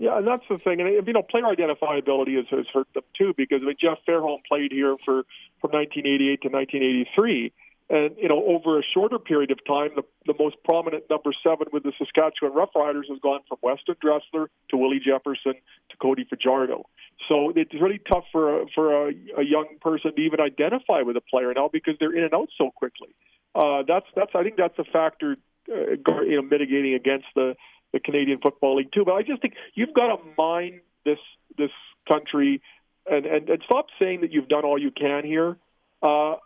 Yeah, 0.01 0.17
and 0.17 0.27
that's 0.27 0.45
the 0.49 0.57
thing. 0.57 0.81
And 0.81 1.07
you 1.07 1.13
know, 1.13 1.23
player 1.23 1.45
identifiability 1.45 2.35
has, 2.37 2.47
has 2.49 2.65
hurt 2.73 2.89
them 2.95 3.05
too 3.17 3.35
because 3.37 3.61
I 3.63 3.67
mean, 3.67 3.77
Jeff 3.79 3.99
Fairholm 4.09 4.39
played 4.49 4.73
here 4.73 4.97
for 5.05 5.29
from 5.61 5.77
1988 5.77 6.41
to 6.41 6.49
1983, 6.49 7.53
and 7.91 8.17
you 8.17 8.29
know, 8.29 8.43
over 8.47 8.79
a 8.79 8.83
shorter 8.83 9.19
period 9.19 9.51
of 9.51 9.59
time, 9.67 9.91
the 9.95 10.03
the 10.25 10.33
most 10.41 10.57
prominent 10.65 11.05
number 11.11 11.35
seven 11.45 11.67
with 11.71 11.83
the 11.83 11.93
Saskatchewan 11.99 12.57
Roughriders 12.57 13.13
has 13.13 13.21
gone 13.21 13.41
from 13.47 13.59
Weston 13.61 13.97
Dressler 14.01 14.49
to 14.71 14.77
Willie 14.79 15.05
Jefferson 15.05 15.53
to 15.91 15.97
Cody 16.01 16.25
Fajardo. 16.25 16.89
So 17.29 17.53
it's 17.55 17.75
really 17.75 18.01
tough 18.11 18.25
for 18.33 18.63
a, 18.63 18.67
for 18.75 19.09
a, 19.09 19.13
a 19.37 19.45
young 19.45 19.69
person 19.83 20.17
to 20.17 20.23
even 20.23 20.41
identify 20.41 21.03
with 21.03 21.19
a 21.19 21.21
player 21.21 21.53
now 21.53 21.69
because 21.71 21.97
they're 22.01 22.17
in 22.17 22.25
and 22.25 22.33
out 22.33 22.49
so 22.57 22.71
quickly. 22.75 23.15
Uh, 23.55 23.83
that's 23.87 24.07
that's 24.17 24.33
I 24.35 24.45
think 24.45 24.57
that's 24.57 24.79
a 24.79 24.85
factor, 24.85 25.37
uh, 25.71 26.23
you 26.25 26.37
know, 26.37 26.43
mitigating 26.43 26.95
against 26.95 27.27
the 27.37 27.55
the 27.93 28.01
Canadian 28.01 28.39
Football 28.39 28.77
League 28.77 28.93
too. 28.93 29.05
But 29.05 29.15
I 29.15 29.23
just 29.23 29.43
think 29.43 29.55
you've 29.75 29.95
got 29.95 30.17
to 30.17 30.23
mine 30.37 30.81
this 31.05 31.19
this 31.57 31.71
country 32.09 32.63
and, 33.07 33.27
and, 33.27 33.49
and 33.49 33.63
stop 33.65 33.87
saying 33.99 34.21
that 34.23 34.33
you've 34.33 34.49
done 34.49 34.65
all 34.65 34.79
you 34.79 34.91
can 34.91 35.25
here. 35.25 35.57
Uh, 36.03 36.37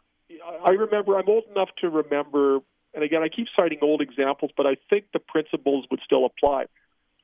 I 0.64 0.70
remember 0.70 1.18
I'm 1.18 1.28
old 1.28 1.44
enough 1.50 1.68
to 1.80 1.90
remember, 1.90 2.60
and 2.94 3.04
again 3.04 3.22
I 3.22 3.28
keep 3.28 3.46
citing 3.56 3.78
old 3.82 4.00
examples, 4.00 4.50
but 4.56 4.66
I 4.66 4.76
think 4.90 5.06
the 5.12 5.18
principles 5.18 5.86
would 5.90 6.00
still 6.04 6.24
apply. 6.24 6.64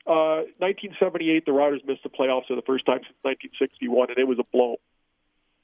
Uh, 0.07 0.49
1978, 0.59 1.45
the 1.45 1.53
Riders 1.53 1.83
missed 1.87 2.03
the 2.03 2.09
playoffs 2.09 2.47
for 2.47 2.57
the 2.57 2.63
first 2.63 2.87
time 2.87 3.01
since 3.05 3.17
1961, 3.23 4.11
and 4.11 4.19
it 4.19 4.27
was 4.27 4.39
a 4.39 4.45
blow. 4.51 4.77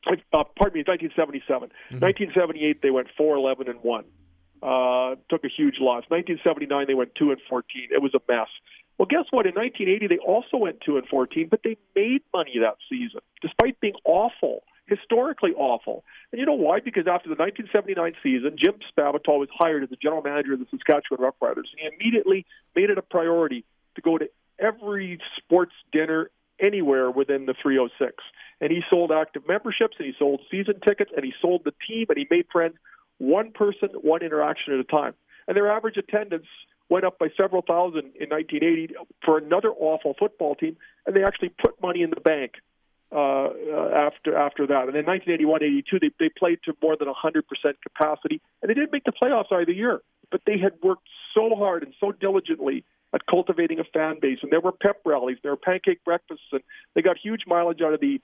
Uh, 0.07 0.45
pardon 0.57 0.79
me, 0.79 0.85
1977. 0.87 1.71
Mm-hmm. 1.91 1.99
1978, 1.99 2.83
they 2.83 2.91
went 2.91 3.09
4-11 3.19 3.71
and 3.71 3.81
one 3.83 4.05
uh, 4.63 5.17
took 5.29 5.45
a 5.45 5.49
huge 5.49 5.77
loss. 5.81 6.05
1979 6.09 6.87
they 6.87 6.95
went 6.95 7.15
two 7.15 7.31
and 7.31 7.41
14. 7.49 7.89
It 7.91 8.03
was 8.03 8.15
a 8.15 8.21
mess. 8.29 8.49
Well, 8.99 9.07
guess 9.07 9.27
what? 9.31 9.47
In 9.47 9.55
1980 9.55 10.07
they 10.07 10.19
also 10.19 10.57
went 10.57 10.81
two 10.81 10.97
and 10.97 11.07
14, 11.07 11.49
but 11.51 11.61
they 11.63 11.77
made 11.95 12.23
money 12.33 12.59
that 12.61 12.77
season 12.89 13.21
despite 13.43 13.79
being 13.81 13.95
awful, 14.05 14.63
historically 14.87 15.53
awful. 15.53 16.05
And 16.33 16.41
you 16.41 16.47
know 16.47 16.55
why? 16.55 16.81
Because 16.81 17.07
after 17.07 17.29
the 17.29 17.37
1979 17.37 18.15
season, 18.23 18.57
Jim 18.57 18.75
Spavital 18.91 19.39
was 19.39 19.49
hired 19.53 19.83
as 19.83 19.91
the 19.91 19.97
general 19.97 20.23
manager 20.23 20.55
of 20.55 20.61
the 20.61 20.67
Saskatchewan 20.71 21.21
Roughriders. 21.21 21.69
He 21.77 21.87
immediately 21.87 22.47
made 22.75 22.91
it 22.91 22.99
a 22.99 23.03
priority 23.03 23.65
to 23.97 24.01
go 24.01 24.19
to 24.19 24.29
every 24.59 25.19
sports 25.37 25.73
dinner 25.93 26.31
anywhere 26.59 27.11
within 27.11 27.47
the 27.47 27.55
306. 27.61 28.15
And 28.61 28.71
he 28.71 28.83
sold 28.89 29.13
active 29.13 29.43
memberships 29.47 29.97
and 29.99 30.07
he 30.07 30.15
sold 30.19 30.41
season 30.51 30.81
tickets 30.87 31.11
and 31.15 31.25
he 31.25 31.35
sold 31.41 31.63
the 31.65 31.75
team 31.87 32.07
and 32.09 32.17
he 32.17 32.27
made 32.31 32.47
friends 32.51 32.77
one 33.19 33.53
person, 33.53 33.89
one 34.01 34.23
interaction 34.23 34.75
at 34.75 34.81
a 34.81 34.85
time. 34.85 35.15
And 35.49 35.57
their 35.57 35.71
average 35.71 35.97
attendance 35.97 36.47
went 36.89 37.05
up 37.05 37.19
by 37.19 37.29
several 37.37 37.63
thousand 37.63 38.13
in 38.21 38.31
1980 38.31 38.95
for 39.25 39.39
another 39.39 39.71
awful 39.71 40.15
football 40.19 40.55
team, 40.55 40.77
and 41.07 41.15
they 41.17 41.25
actually 41.25 41.51
put 41.51 41.81
money 41.83 42.03
in 42.03 42.11
the 42.11 42.21
bank 42.21 42.53
uh, 43.13 43.49
after 43.95 44.37
after 44.37 44.67
that. 44.67 44.89
And 44.89 44.97
in 44.97 45.05
1981-82, 45.05 46.01
they 46.01 46.11
they 46.19 46.29
played 46.29 46.59
to 46.65 46.75
more 46.83 46.97
than 46.97 47.09
100% 47.09 47.43
capacity, 47.83 48.41
and 48.63 48.71
they 48.71 48.75
didn't 48.75 48.93
make 48.93 49.05
the 49.05 49.13
playoffs 49.13 49.53
either 49.53 49.73
year. 49.73 50.01
But 50.31 50.43
they 50.47 50.59
had 50.59 50.73
worked 50.83 51.09
so 51.35 51.55
hard 51.55 51.83
and 51.83 51.95
so 52.01 52.13
diligently 52.13 52.85
at 53.15 53.27
cultivating 53.27 53.79
a 53.79 53.85
fan 53.85 54.17
base, 54.21 54.39
and 54.43 54.51
there 54.51 54.61
were 54.61 54.73
pep 54.73 55.01
rallies, 55.05 55.39
there 55.43 55.53
were 55.53 55.57
pancake 55.57 56.05
breakfasts, 56.05 56.47
and 56.53 56.63
they 56.95 57.03
got 57.03 57.17
huge 57.17 57.43
mileage 57.47 57.81
out 57.81 57.95
of 57.95 58.01
the 58.01 58.21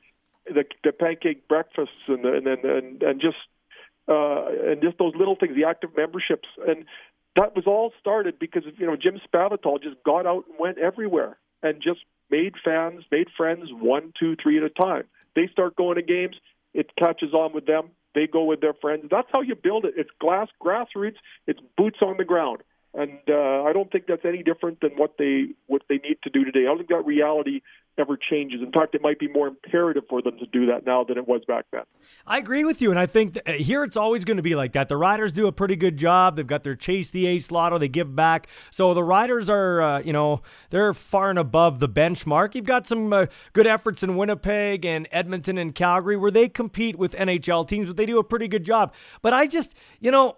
the, 0.46 0.64
the 0.82 0.92
pancake 0.92 1.46
breakfasts 1.48 1.94
and 2.08 2.24
and 2.24 2.46
and, 2.46 3.02
and 3.02 3.20
just 3.20 3.36
uh, 4.08 4.46
and 4.70 4.82
just 4.82 4.98
those 4.98 5.14
little 5.16 5.36
things, 5.36 5.54
the 5.54 5.64
active 5.64 5.90
memberships, 5.96 6.48
and 6.66 6.84
that 7.36 7.56
was 7.56 7.66
all 7.66 7.92
started 8.00 8.38
because 8.38 8.64
you 8.76 8.86
know 8.86 8.96
Jim 8.96 9.20
Spavital 9.26 9.82
just 9.82 10.02
got 10.04 10.26
out 10.26 10.44
and 10.48 10.56
went 10.58 10.78
everywhere 10.78 11.38
and 11.62 11.80
just 11.80 12.00
made 12.30 12.54
fans, 12.64 13.04
made 13.10 13.28
friends, 13.36 13.68
one, 13.70 14.12
two, 14.18 14.36
three 14.42 14.58
at 14.58 14.64
a 14.64 14.70
time. 14.70 15.04
They 15.34 15.48
start 15.48 15.76
going 15.76 15.96
to 15.96 16.02
games, 16.02 16.36
it 16.74 16.90
catches 16.96 17.32
on 17.32 17.52
with 17.54 17.66
them. 17.66 17.90
They 18.14 18.26
go 18.26 18.44
with 18.44 18.60
their 18.60 18.74
friends. 18.74 19.06
That's 19.10 19.28
how 19.32 19.40
you 19.40 19.54
build 19.54 19.86
it. 19.86 19.94
It's 19.96 20.10
glass 20.20 20.48
grassroots. 20.62 21.16
It's 21.46 21.60
boots 21.78 21.98
on 22.02 22.16
the 22.18 22.24
ground, 22.24 22.58
and 22.92 23.18
uh, 23.28 23.62
I 23.62 23.72
don't 23.72 23.90
think 23.90 24.06
that's 24.06 24.24
any 24.26 24.42
different 24.42 24.80
than 24.80 24.90
what 24.96 25.14
they 25.18 25.48
what 25.66 25.82
they 25.88 25.96
need 25.96 26.18
to 26.24 26.30
do 26.30 26.44
today. 26.44 26.60
I 26.60 26.64
don't 26.64 26.78
think 26.78 26.90
that 26.90 27.06
reality 27.06 27.62
ever 27.98 28.16
changes. 28.16 28.60
In 28.62 28.72
fact, 28.72 28.94
it 28.94 29.02
might 29.02 29.18
be 29.18 29.28
more 29.28 29.48
imperative 29.48 30.04
for 30.08 30.22
them 30.22 30.38
to 30.38 30.46
do 30.46 30.66
that 30.66 30.86
now 30.86 31.04
than 31.04 31.18
it 31.18 31.28
was 31.28 31.42
back 31.46 31.66
then. 31.72 31.82
I 32.26 32.38
agree 32.38 32.64
with 32.64 32.80
you, 32.80 32.90
and 32.90 32.98
I 32.98 33.06
think 33.06 33.38
uh, 33.46 33.52
here 33.52 33.84
it's 33.84 33.96
always 33.96 34.24
going 34.24 34.38
to 34.38 34.42
be 34.42 34.54
like 34.54 34.72
that. 34.72 34.88
The 34.88 34.96
Riders 34.96 35.32
do 35.32 35.46
a 35.46 35.52
pretty 35.52 35.76
good 35.76 35.96
job. 35.96 36.36
They've 36.36 36.46
got 36.46 36.62
their 36.62 36.74
chase 36.74 37.10
the 37.10 37.26
ace 37.26 37.50
lotto. 37.50 37.78
They 37.78 37.88
give 37.88 38.14
back, 38.16 38.48
so 38.70 38.94
the 38.94 39.04
Riders 39.04 39.50
are, 39.50 39.82
uh, 39.82 39.98
you 40.00 40.12
know, 40.12 40.42
they're 40.70 40.94
far 40.94 41.30
and 41.30 41.38
above 41.38 41.80
the 41.80 41.88
benchmark. 41.88 42.54
You've 42.54 42.64
got 42.64 42.86
some 42.86 43.12
uh, 43.12 43.26
good 43.52 43.66
efforts 43.66 44.02
in 44.02 44.16
Winnipeg 44.16 44.86
and 44.86 45.06
Edmonton 45.12 45.58
and 45.58 45.74
Calgary 45.74 46.16
where 46.16 46.30
they 46.30 46.48
compete 46.48 46.96
with 46.96 47.12
NHL 47.12 47.68
teams, 47.68 47.88
but 47.88 47.96
they 47.96 48.06
do 48.06 48.18
a 48.18 48.24
pretty 48.24 48.48
good 48.48 48.64
job. 48.64 48.94
But 49.20 49.34
I 49.34 49.46
just, 49.46 49.74
you 50.00 50.10
know. 50.10 50.36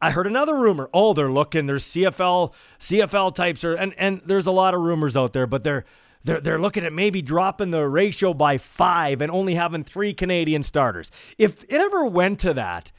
I 0.00 0.12
heard 0.12 0.28
another 0.28 0.54
rumor. 0.54 0.88
Oh, 0.94 1.12
they're 1.12 1.32
looking. 1.32 1.66
There's 1.66 1.84
CFL 1.84 2.52
CFL 2.78 3.34
types, 3.34 3.64
or 3.64 3.74
and 3.74 3.94
and 3.98 4.22
there's 4.24 4.46
a 4.46 4.52
lot 4.52 4.74
of 4.74 4.80
rumors 4.80 5.16
out 5.16 5.32
there, 5.32 5.48
but 5.48 5.64
they're 5.64 5.84
they're, 6.26 6.40
they're 6.40 6.58
looking 6.58 6.84
at 6.84 6.92
maybe 6.92 7.22
dropping 7.22 7.70
the 7.70 7.86
ratio 7.88 8.34
by 8.34 8.58
five 8.58 9.22
and 9.22 9.30
only 9.30 9.54
having 9.54 9.84
three 9.84 10.12
Canadian 10.12 10.62
starters. 10.62 11.10
If 11.38 11.62
it 11.64 11.80
ever 11.80 12.04
went 12.04 12.40
to 12.40 12.52
that, 12.54 12.92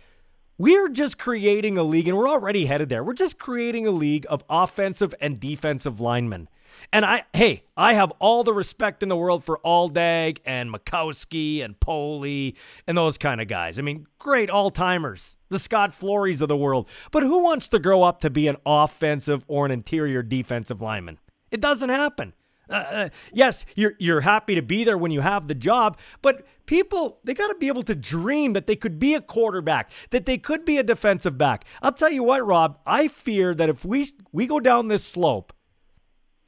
we're 0.58 0.90
just 0.90 1.20
creating 1.20 1.78
a 1.78 1.84
league, 1.84 2.08
and 2.08 2.18
we're 2.18 2.30
already 2.30 2.66
headed 2.66 2.90
there. 2.90 3.04
We're 3.04 3.14
just 3.14 3.38
creating 3.38 3.86
a 3.86 3.92
league 3.92 4.26
of 4.28 4.44
offensive 4.50 5.14
and 5.22 5.40
defensive 5.40 6.02
linemen. 6.02 6.50
And 6.92 7.06
I, 7.06 7.24
hey, 7.34 7.64
I 7.76 7.94
have 7.94 8.12
all 8.20 8.44
the 8.44 8.54
respect 8.54 9.04
in 9.04 9.10
the 9.10 9.16
world 9.16 9.44
for 9.44 9.60
Aldag 9.66 10.40
and 10.46 10.74
Makowski 10.74 11.64
and 11.64 11.80
Poley 11.80 12.56
and 12.88 12.98
those 12.98 13.18
kind 13.18 13.42
of 13.42 13.48
guys. 13.48 13.78
I 13.78 13.82
mean, 13.82 14.08
great 14.20 14.50
all 14.50 14.70
timers, 14.70 15.38
the 15.50 15.60
Scott 15.60 15.92
Florys 15.92 16.42
of 16.42 16.48
the 16.48 16.58
world. 16.58 16.88
But 17.12 17.24
who 17.24 17.40
wants 17.40 17.68
to 17.70 17.80
grow 17.80 18.04
up 18.04 18.20
to 18.22 18.30
be 18.30 18.48
an 18.48 18.58
offensive 18.66 19.44
or 19.48 19.66
an 19.66 19.72
interior 19.72 20.24
defensive 20.24 20.82
lineman? 20.82 21.20
It 21.52 21.62
doesn't 21.62 21.90
happen. 21.90 22.34
Uh, 22.70 22.74
uh, 22.74 23.10
yes, 23.32 23.66
you're 23.76 23.94
you're 23.98 24.22
happy 24.22 24.56
to 24.56 24.62
be 24.62 24.84
there 24.84 24.98
when 24.98 25.12
you 25.12 25.22
have 25.22 25.48
the 25.48 25.56
job, 25.56 25.98
but 26.22 26.46
people 26.66 27.20
they 27.24 27.34
got 27.34 27.48
to 27.48 27.56
be 27.56 27.68
able 27.68 27.84
to 27.84 27.96
dream 27.96 28.54
that 28.54 28.68
they 28.68 28.76
could 28.76 29.00
be 29.00 29.14
a 29.14 29.22
quarterback, 29.22 29.90
that 30.10 30.26
they 30.26 30.38
could 30.38 30.66
be 30.66 30.78
a 30.78 30.84
defensive 30.84 31.38
back. 31.38 31.66
I'll 31.82 31.94
tell 31.94 32.12
you 32.12 32.24
what, 32.24 32.46
Rob, 32.46 32.80
I 32.86 33.08
fear 33.08 33.56
that 33.56 33.70
if 33.70 33.86
we 33.86 34.08
we 34.32 34.48
go 34.48 34.60
down 34.60 34.88
this 34.88 35.06
slope, 35.06 35.54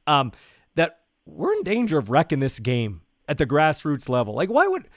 um, 0.08 0.32
that 0.76 1.00
we're 1.26 1.54
in 1.54 1.64
danger 1.64 1.98
of 1.98 2.10
wrecking 2.10 2.40
this 2.40 2.60
game 2.60 3.02
at 3.28 3.38
the 3.38 3.46
grassroots 3.46 4.10
level. 4.10 4.34
Like, 4.34 4.50
why 4.50 4.68
would 4.68 4.90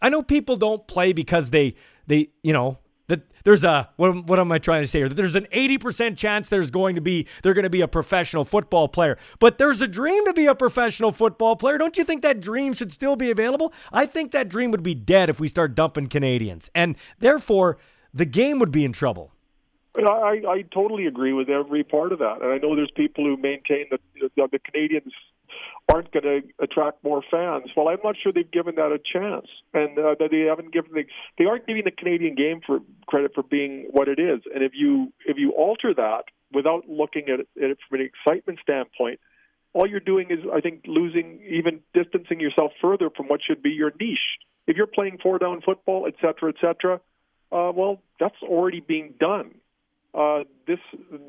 I 0.00 0.08
know 0.10 0.22
people 0.22 0.56
don't 0.56 0.86
play 0.86 1.12
because 1.12 1.50
they 1.50 1.74
they 2.06 2.28
you 2.42 2.52
know 2.52 2.78
that 3.08 3.22
there's 3.44 3.64
a 3.64 3.90
what, 3.96 4.24
what 4.26 4.38
am 4.38 4.52
I 4.52 4.58
trying 4.58 4.82
to 4.82 4.86
say 4.86 5.00
here? 5.00 5.08
That 5.08 5.16
there's 5.16 5.34
an 5.34 5.46
80% 5.52 6.16
chance 6.16 6.48
there's 6.48 6.70
going 6.70 6.94
to 6.94 7.00
be 7.00 7.26
they're 7.42 7.54
going 7.54 7.64
to 7.64 7.70
be 7.70 7.80
a 7.80 7.88
professional 7.88 8.44
football 8.44 8.88
player. 8.88 9.18
But 9.38 9.58
there's 9.58 9.82
a 9.82 9.88
dream 9.88 10.24
to 10.26 10.32
be 10.32 10.46
a 10.46 10.54
professional 10.54 11.12
football 11.12 11.56
player. 11.56 11.78
Don't 11.78 11.96
you 11.96 12.04
think 12.04 12.22
that 12.22 12.40
dream 12.40 12.72
should 12.74 12.92
still 12.92 13.16
be 13.16 13.30
available? 13.30 13.72
I 13.92 14.06
think 14.06 14.32
that 14.32 14.48
dream 14.48 14.70
would 14.70 14.82
be 14.82 14.94
dead 14.94 15.28
if 15.30 15.40
we 15.40 15.48
start 15.48 15.74
dumping 15.74 16.08
Canadians. 16.08 16.70
And 16.74 16.96
therefore, 17.18 17.78
the 18.14 18.26
game 18.26 18.58
would 18.58 18.70
be 18.70 18.84
in 18.84 18.92
trouble. 18.92 19.32
I, 19.96 20.42
I 20.46 20.64
totally 20.72 21.06
agree 21.06 21.32
with 21.32 21.48
every 21.48 21.82
part 21.82 22.12
of 22.12 22.20
that, 22.20 22.40
and 22.40 22.52
I 22.52 22.58
know 22.58 22.76
there's 22.76 22.90
people 22.94 23.24
who 23.24 23.36
maintain 23.36 23.86
that 23.90 24.00
the, 24.14 24.48
the 24.52 24.58
Canadians 24.60 25.12
aren't 25.92 26.12
going 26.12 26.24
to 26.24 26.40
attract 26.62 27.02
more 27.02 27.22
fans. 27.30 27.70
Well, 27.74 27.88
I'm 27.88 27.98
not 28.04 28.16
sure 28.22 28.30
they've 28.32 28.50
given 28.50 28.74
that 28.74 28.92
a 28.92 28.98
chance, 28.98 29.46
and 29.72 29.98
uh, 29.98 30.14
that 30.18 30.30
they 30.30 30.40
haven't 30.40 30.72
given 30.72 30.92
the, 30.92 31.04
they 31.38 31.46
aren't 31.46 31.66
giving 31.66 31.84
the 31.84 31.90
Canadian 31.90 32.34
game 32.34 32.60
for 32.66 32.80
credit 33.06 33.32
for 33.34 33.42
being 33.42 33.88
what 33.90 34.06
it 34.08 34.18
is. 34.18 34.40
And 34.54 34.62
if 34.62 34.72
you 34.74 35.12
if 35.24 35.36
you 35.38 35.52
alter 35.52 35.94
that 35.94 36.24
without 36.52 36.88
looking 36.88 37.24
at 37.32 37.40
it, 37.40 37.78
from 37.88 38.00
an 38.00 38.06
excitement 38.06 38.58
standpoint, 38.62 39.20
all 39.72 39.86
you're 39.86 40.00
doing 40.00 40.30
is, 40.30 40.40
I 40.52 40.60
think, 40.60 40.82
losing 40.86 41.40
even 41.48 41.80
distancing 41.94 42.40
yourself 42.40 42.72
further 42.80 43.08
from 43.14 43.26
what 43.26 43.40
should 43.46 43.62
be 43.62 43.70
your 43.70 43.92
niche. 43.98 44.18
If 44.66 44.76
you're 44.76 44.86
playing 44.86 45.18
four 45.22 45.38
down 45.38 45.62
football, 45.62 46.06
et 46.06 46.14
cetera, 46.20 46.50
et 46.50 46.56
cetera, 46.60 47.00
uh, 47.50 47.72
well, 47.74 48.02
that's 48.20 48.36
already 48.42 48.80
being 48.80 49.14
done. 49.18 49.54
Uh, 50.14 50.44
this 50.66 50.80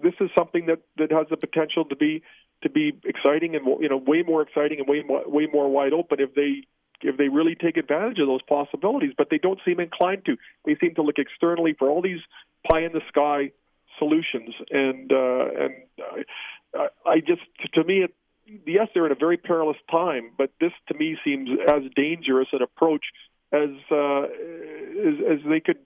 this 0.03 0.13
is 0.19 0.29
something 0.37 0.65
that 0.65 0.79
that 0.97 1.11
has 1.11 1.27
the 1.29 1.37
potential 1.37 1.85
to 1.85 1.95
be 1.95 2.23
to 2.63 2.69
be 2.69 2.93
exciting 3.05 3.55
and 3.55 3.65
you 3.81 3.89
know 3.89 3.97
way 3.97 4.23
more 4.23 4.41
exciting 4.41 4.79
and 4.79 4.87
way 4.87 5.03
more, 5.07 5.23
way 5.25 5.47
more 5.51 5.69
wide 5.69 5.93
open 5.93 6.19
if 6.19 6.33
they 6.35 6.63
if 7.01 7.17
they 7.17 7.29
really 7.29 7.55
take 7.55 7.77
advantage 7.77 8.19
of 8.19 8.27
those 8.27 8.41
possibilities. 8.41 9.13
But 9.17 9.29
they 9.29 9.37
don't 9.37 9.59
seem 9.65 9.79
inclined 9.79 10.25
to. 10.25 10.37
They 10.65 10.75
seem 10.79 10.95
to 10.95 11.01
look 11.01 11.17
externally 11.17 11.73
for 11.77 11.89
all 11.89 12.01
these 12.01 12.19
pie 12.69 12.81
in 12.81 12.91
the 12.91 13.01
sky 13.07 13.51
solutions, 13.97 14.53
and 14.69 15.11
uh, 15.11 15.45
and 15.59 15.73
I, 16.75 16.87
I 17.05 17.19
just 17.19 17.41
to 17.73 17.83
me 17.83 18.03
it 18.03 18.13
yes, 18.65 18.87
they're 18.93 19.05
in 19.05 19.11
a 19.11 19.15
very 19.15 19.37
perilous 19.37 19.77
time, 19.91 20.31
but 20.37 20.51
this 20.59 20.71
to 20.87 20.93
me 20.93 21.17
seems 21.23 21.49
as 21.67 21.83
dangerous 21.95 22.47
an 22.51 22.61
approach 22.61 23.05
as 23.51 23.69
uh, 23.91 24.23
as, 24.23 25.15
as 25.31 25.39
they 25.47 25.59
could 25.59 25.79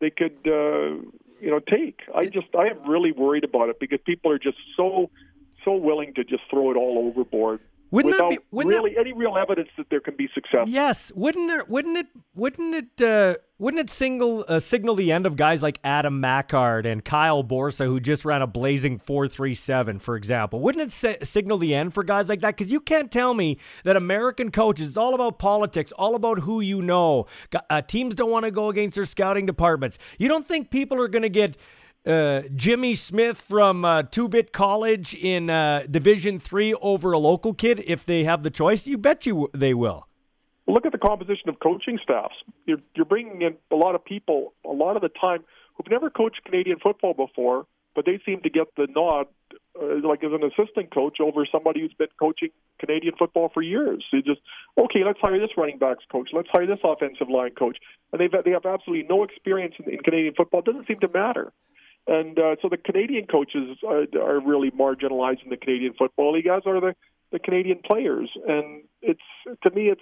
they 0.00 0.10
could 0.10 0.38
uh, 0.46 1.02
you 1.40 1.50
know 1.50 1.60
take. 1.60 2.00
I 2.14 2.26
just 2.26 2.48
I 2.58 2.68
am 2.68 2.88
really 2.88 3.12
worried 3.12 3.44
about 3.44 3.68
it 3.68 3.80
because 3.80 4.00
people 4.04 4.30
are 4.30 4.38
just 4.38 4.58
so 4.76 5.10
so 5.64 5.74
willing 5.74 6.14
to 6.14 6.24
just 6.24 6.42
throw 6.50 6.70
it 6.70 6.76
all 6.76 7.06
overboard. 7.08 7.60
Wouldn't 7.90 8.14
without 8.14 8.30
that 8.30 8.40
be, 8.40 8.44
wouldn't 8.50 8.74
really 8.74 8.94
that, 8.94 9.00
any 9.00 9.12
real 9.14 9.38
evidence 9.38 9.70
that 9.78 9.88
there 9.88 10.00
can 10.00 10.14
be 10.14 10.28
success? 10.34 10.68
Yes, 10.68 11.10
wouldn't 11.14 11.48
there? 11.48 11.64
Wouldn't 11.64 11.96
it? 11.96 12.06
Wouldn't 12.34 12.74
it? 12.74 13.02
Uh, 13.02 13.36
wouldn't 13.58 13.80
it 13.80 13.90
single 13.90 14.44
uh, 14.46 14.58
signal 14.58 14.94
the 14.94 15.10
end 15.10 15.24
of 15.24 15.36
guys 15.36 15.62
like 15.62 15.80
Adam 15.82 16.20
Machart 16.20 16.84
and 16.84 17.02
Kyle 17.02 17.42
Borsa, 17.42 17.86
who 17.86 17.98
just 17.98 18.26
ran 18.26 18.42
a 18.42 18.46
blazing 18.46 18.98
four 18.98 19.26
three 19.26 19.54
seven, 19.54 19.98
for 19.98 20.16
example? 20.16 20.60
Wouldn't 20.60 20.86
it 20.86 20.92
si- 20.92 21.16
signal 21.24 21.56
the 21.56 21.74
end 21.74 21.94
for 21.94 22.04
guys 22.04 22.28
like 22.28 22.42
that? 22.42 22.58
Because 22.58 22.70
you 22.70 22.78
can't 22.78 23.10
tell 23.10 23.32
me 23.32 23.56
that 23.84 23.96
American 23.96 24.50
coaches. 24.50 24.88
It's 24.88 24.98
all 24.98 25.14
about 25.14 25.38
politics, 25.38 25.90
all 25.92 26.14
about 26.14 26.40
who 26.40 26.60
you 26.60 26.82
know. 26.82 27.24
Uh, 27.70 27.80
teams 27.80 28.14
don't 28.14 28.30
want 28.30 28.44
to 28.44 28.50
go 28.50 28.68
against 28.68 28.96
their 28.96 29.06
scouting 29.06 29.46
departments. 29.46 29.98
You 30.18 30.28
don't 30.28 30.46
think 30.46 30.70
people 30.70 31.00
are 31.00 31.08
going 31.08 31.22
to 31.22 31.30
get 31.30 31.56
uh, 32.06 32.42
Jimmy 32.54 32.94
Smith 32.94 33.40
from 33.40 33.84
uh, 33.84 34.02
Two 34.04 34.28
Bit 34.28 34.52
College 34.52 35.14
in 35.14 35.50
uh, 35.50 35.84
Division 35.90 36.38
Three 36.38 36.74
over 36.74 37.12
a 37.12 37.18
local 37.18 37.54
kid 37.54 37.82
if 37.86 38.06
they 38.06 38.24
have 38.24 38.42
the 38.42 38.50
choice? 38.50 38.86
You 38.86 38.98
bet 38.98 39.26
you 39.26 39.50
they 39.54 39.74
will. 39.74 40.06
Look 40.66 40.84
at 40.84 40.92
the 40.92 40.98
composition 40.98 41.48
of 41.48 41.60
coaching 41.60 41.98
staffs. 42.02 42.34
You're, 42.66 42.78
you're 42.94 43.06
bringing 43.06 43.40
in 43.40 43.56
a 43.70 43.76
lot 43.76 43.94
of 43.94 44.04
people 44.04 44.52
a 44.66 44.72
lot 44.72 44.96
of 44.96 45.02
the 45.02 45.08
time 45.08 45.44
who've 45.74 45.90
never 45.90 46.10
coached 46.10 46.44
Canadian 46.44 46.78
football 46.78 47.14
before, 47.14 47.66
but 47.94 48.04
they 48.04 48.20
seem 48.24 48.42
to 48.42 48.50
get 48.50 48.66
the 48.76 48.86
nod, 48.94 49.26
uh, 49.80 50.06
like 50.06 50.22
as 50.22 50.30
an 50.32 50.44
assistant 50.44 50.92
coach 50.92 51.20
over 51.20 51.46
somebody 51.50 51.80
who's 51.80 51.94
been 51.94 52.08
coaching 52.20 52.50
Canadian 52.78 53.14
football 53.18 53.50
for 53.52 53.62
years. 53.62 54.04
They 54.12 54.20
just 54.20 54.40
okay, 54.78 55.04
let's 55.04 55.18
hire 55.20 55.40
this 55.40 55.56
running 55.56 55.78
backs 55.78 56.04
coach, 56.12 56.30
let's 56.32 56.48
hire 56.52 56.66
this 56.66 56.80
offensive 56.84 57.30
line 57.30 57.54
coach, 57.58 57.78
and 58.12 58.20
they've 58.20 58.30
they 58.44 58.50
have 58.50 58.66
absolutely 58.66 59.06
no 59.08 59.24
experience 59.24 59.74
in, 59.78 59.90
in 59.90 59.98
Canadian 60.00 60.34
football. 60.34 60.60
It 60.60 60.66
doesn't 60.66 60.86
seem 60.86 61.00
to 61.00 61.08
matter. 61.08 61.52
And 62.08 62.38
uh, 62.38 62.56
so 62.62 62.70
the 62.70 62.78
Canadian 62.78 63.26
coaches 63.26 63.76
are, 63.86 64.06
are 64.18 64.40
really 64.40 64.70
marginalizing 64.70 65.50
the 65.50 65.58
Canadian 65.58 65.92
Football 65.92 66.32
League, 66.32 66.46
as 66.46 66.62
are 66.64 66.80
the, 66.80 66.94
the 67.32 67.38
Canadian 67.38 67.80
players. 67.84 68.30
And 68.48 68.84
it's 69.02 69.20
to 69.62 69.70
me, 69.70 69.88
it's 69.88 70.00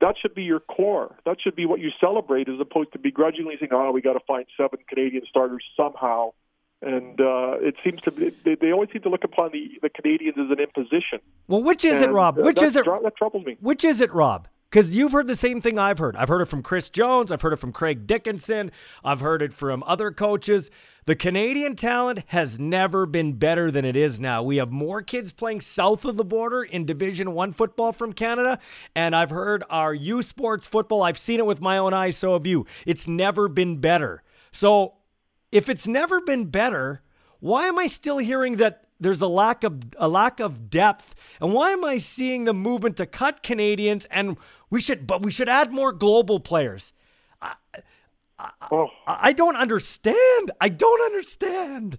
that 0.00 0.16
should 0.20 0.34
be 0.34 0.42
your 0.42 0.60
core. 0.60 1.14
That 1.26 1.36
should 1.42 1.54
be 1.54 1.66
what 1.66 1.80
you 1.80 1.90
celebrate, 2.00 2.48
as 2.48 2.58
opposed 2.58 2.92
to 2.94 2.98
begrudgingly 2.98 3.56
saying, 3.60 3.72
"Oh, 3.72 3.92
we 3.92 4.00
got 4.00 4.14
to 4.14 4.24
find 4.26 4.46
seven 4.56 4.78
Canadian 4.88 5.24
starters 5.28 5.62
somehow." 5.76 6.32
And 6.80 7.20
uh, 7.20 7.56
it 7.60 7.76
seems 7.84 8.00
to 8.02 8.10
be, 8.10 8.30
they, 8.44 8.56
they 8.56 8.72
always 8.72 8.90
seem 8.92 9.02
to 9.02 9.08
look 9.08 9.24
upon 9.24 9.52
the, 9.52 9.70
the 9.80 9.88
Canadians 9.88 10.36
as 10.38 10.50
an 10.50 10.60
imposition. 10.60 11.20
Well, 11.46 11.62
which 11.62 11.84
is 11.84 12.00
and, 12.00 12.10
it, 12.10 12.14
Rob? 12.14 12.36
Which 12.36 12.62
uh, 12.62 12.66
is 12.66 12.76
it? 12.76 12.84
That 12.84 13.16
troubles 13.16 13.46
me. 13.46 13.56
Which 13.60 13.84
is 13.84 14.02
it, 14.02 14.12
Rob? 14.12 14.48
Because 14.74 14.90
you've 14.90 15.12
heard 15.12 15.28
the 15.28 15.36
same 15.36 15.60
thing 15.60 15.78
I've 15.78 15.98
heard. 15.98 16.16
I've 16.16 16.26
heard 16.26 16.40
it 16.42 16.46
from 16.46 16.60
Chris 16.60 16.88
Jones. 16.88 17.30
I've 17.30 17.42
heard 17.42 17.52
it 17.52 17.60
from 17.60 17.70
Craig 17.70 18.08
Dickenson. 18.08 18.72
I've 19.04 19.20
heard 19.20 19.40
it 19.40 19.54
from 19.54 19.84
other 19.86 20.10
coaches. 20.10 20.68
The 21.06 21.14
Canadian 21.14 21.76
talent 21.76 22.24
has 22.26 22.58
never 22.58 23.06
been 23.06 23.34
better 23.34 23.70
than 23.70 23.84
it 23.84 23.94
is 23.94 24.18
now. 24.18 24.42
We 24.42 24.56
have 24.56 24.72
more 24.72 25.00
kids 25.00 25.32
playing 25.32 25.60
south 25.60 26.04
of 26.04 26.16
the 26.16 26.24
border 26.24 26.64
in 26.64 26.86
Division 26.86 27.34
1 27.34 27.52
football 27.52 27.92
from 27.92 28.12
Canada, 28.12 28.58
and 28.96 29.14
I've 29.14 29.30
heard 29.30 29.62
our 29.70 29.94
U 29.94 30.22
Sports 30.22 30.66
football. 30.66 31.04
I've 31.04 31.18
seen 31.18 31.38
it 31.38 31.46
with 31.46 31.60
my 31.60 31.78
own 31.78 31.94
eyes, 31.94 32.16
so 32.16 32.32
have 32.32 32.44
you. 32.44 32.66
It's 32.84 33.06
never 33.06 33.46
been 33.46 33.76
better. 33.76 34.24
So, 34.50 34.94
if 35.52 35.68
it's 35.68 35.86
never 35.86 36.20
been 36.20 36.46
better, 36.46 37.00
why 37.38 37.68
am 37.68 37.78
I 37.78 37.86
still 37.86 38.18
hearing 38.18 38.56
that 38.56 38.83
there's 39.00 39.20
a 39.20 39.28
lack 39.28 39.64
of 39.64 39.82
a 39.96 40.08
lack 40.08 40.40
of 40.40 40.70
depth. 40.70 41.14
And 41.40 41.52
why 41.52 41.72
am 41.72 41.84
I 41.84 41.98
seeing 41.98 42.44
the 42.44 42.54
movement 42.54 42.96
to 42.98 43.06
cut 43.06 43.42
Canadians 43.42 44.06
and 44.06 44.36
we 44.70 44.80
should 44.80 45.06
but 45.06 45.22
we 45.22 45.30
should 45.30 45.48
add 45.48 45.72
more 45.72 45.92
global 45.92 46.40
players? 46.40 46.92
I, 47.42 47.54
I, 48.38 48.50
oh. 48.70 48.88
I 49.06 49.32
don't 49.32 49.56
understand. 49.56 50.50
I 50.60 50.68
don't 50.68 51.02
understand. 51.02 51.98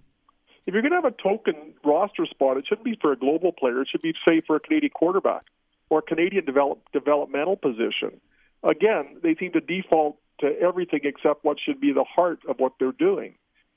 If 0.66 0.74
you're 0.74 0.82
going 0.82 0.92
to 0.92 0.96
have 0.96 1.04
a 1.04 1.22
token 1.22 1.74
roster 1.84 2.26
spot, 2.26 2.56
it 2.56 2.64
shouldn't 2.68 2.84
be 2.84 2.98
for 3.00 3.12
a 3.12 3.16
global 3.16 3.52
player. 3.52 3.82
It 3.82 3.88
should 3.90 4.02
be, 4.02 4.12
say, 4.28 4.42
for 4.44 4.56
a 4.56 4.60
Canadian 4.60 4.90
quarterback 4.90 5.44
or 5.90 6.00
a 6.00 6.02
Canadian 6.02 6.44
develop, 6.44 6.80
developmental 6.92 7.56
position. 7.56 8.20
Again, 8.64 9.18
they 9.22 9.36
seem 9.36 9.52
to 9.52 9.60
default 9.60 10.18
to 10.40 10.48
everything 10.60 11.00
except 11.04 11.44
what 11.44 11.58
should 11.64 11.80
be 11.80 11.92
the 11.92 12.04
heart 12.04 12.40
of 12.48 12.58
what 12.58 12.72
they're 12.80 12.90
doing. 12.92 13.36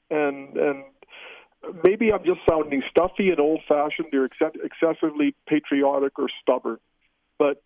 And 0.10 0.58
and 0.58 0.84
maybe 1.84 2.12
I'm 2.12 2.24
just 2.24 2.40
sounding 2.50 2.84
stuffy 2.90 3.30
and 3.30 3.40
old 3.40 3.62
fashioned 3.68 4.14
or 4.14 4.26
ex- 4.26 4.56
excessively 4.64 5.36
patriotic 5.48 6.18
or 6.18 6.28
stubborn, 6.42 6.78
but 7.38 7.62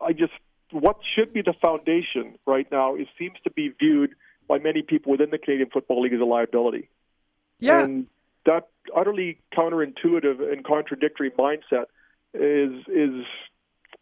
I 0.00 0.12
just 0.12 0.32
what 0.70 0.96
should 1.14 1.32
be 1.32 1.42
the 1.42 1.52
foundation 1.60 2.38
right 2.46 2.66
now 2.72 2.94
it 2.94 3.08
seems 3.18 3.36
to 3.44 3.50
be 3.50 3.68
viewed 3.68 4.14
by 4.48 4.58
many 4.58 4.82
people 4.82 5.12
within 5.12 5.30
the 5.30 5.38
Canadian 5.38 5.70
Football 5.70 6.02
League 6.02 6.14
as 6.14 6.20
a 6.20 6.24
liability. 6.24 6.88
Yeah. 7.58 7.84
And 7.84 8.06
that 8.46 8.68
utterly 8.96 9.38
counterintuitive 9.56 10.52
and 10.52 10.64
contradictory 10.64 11.30
mindset 11.30 11.86
is 12.34 12.72
is 12.88 13.24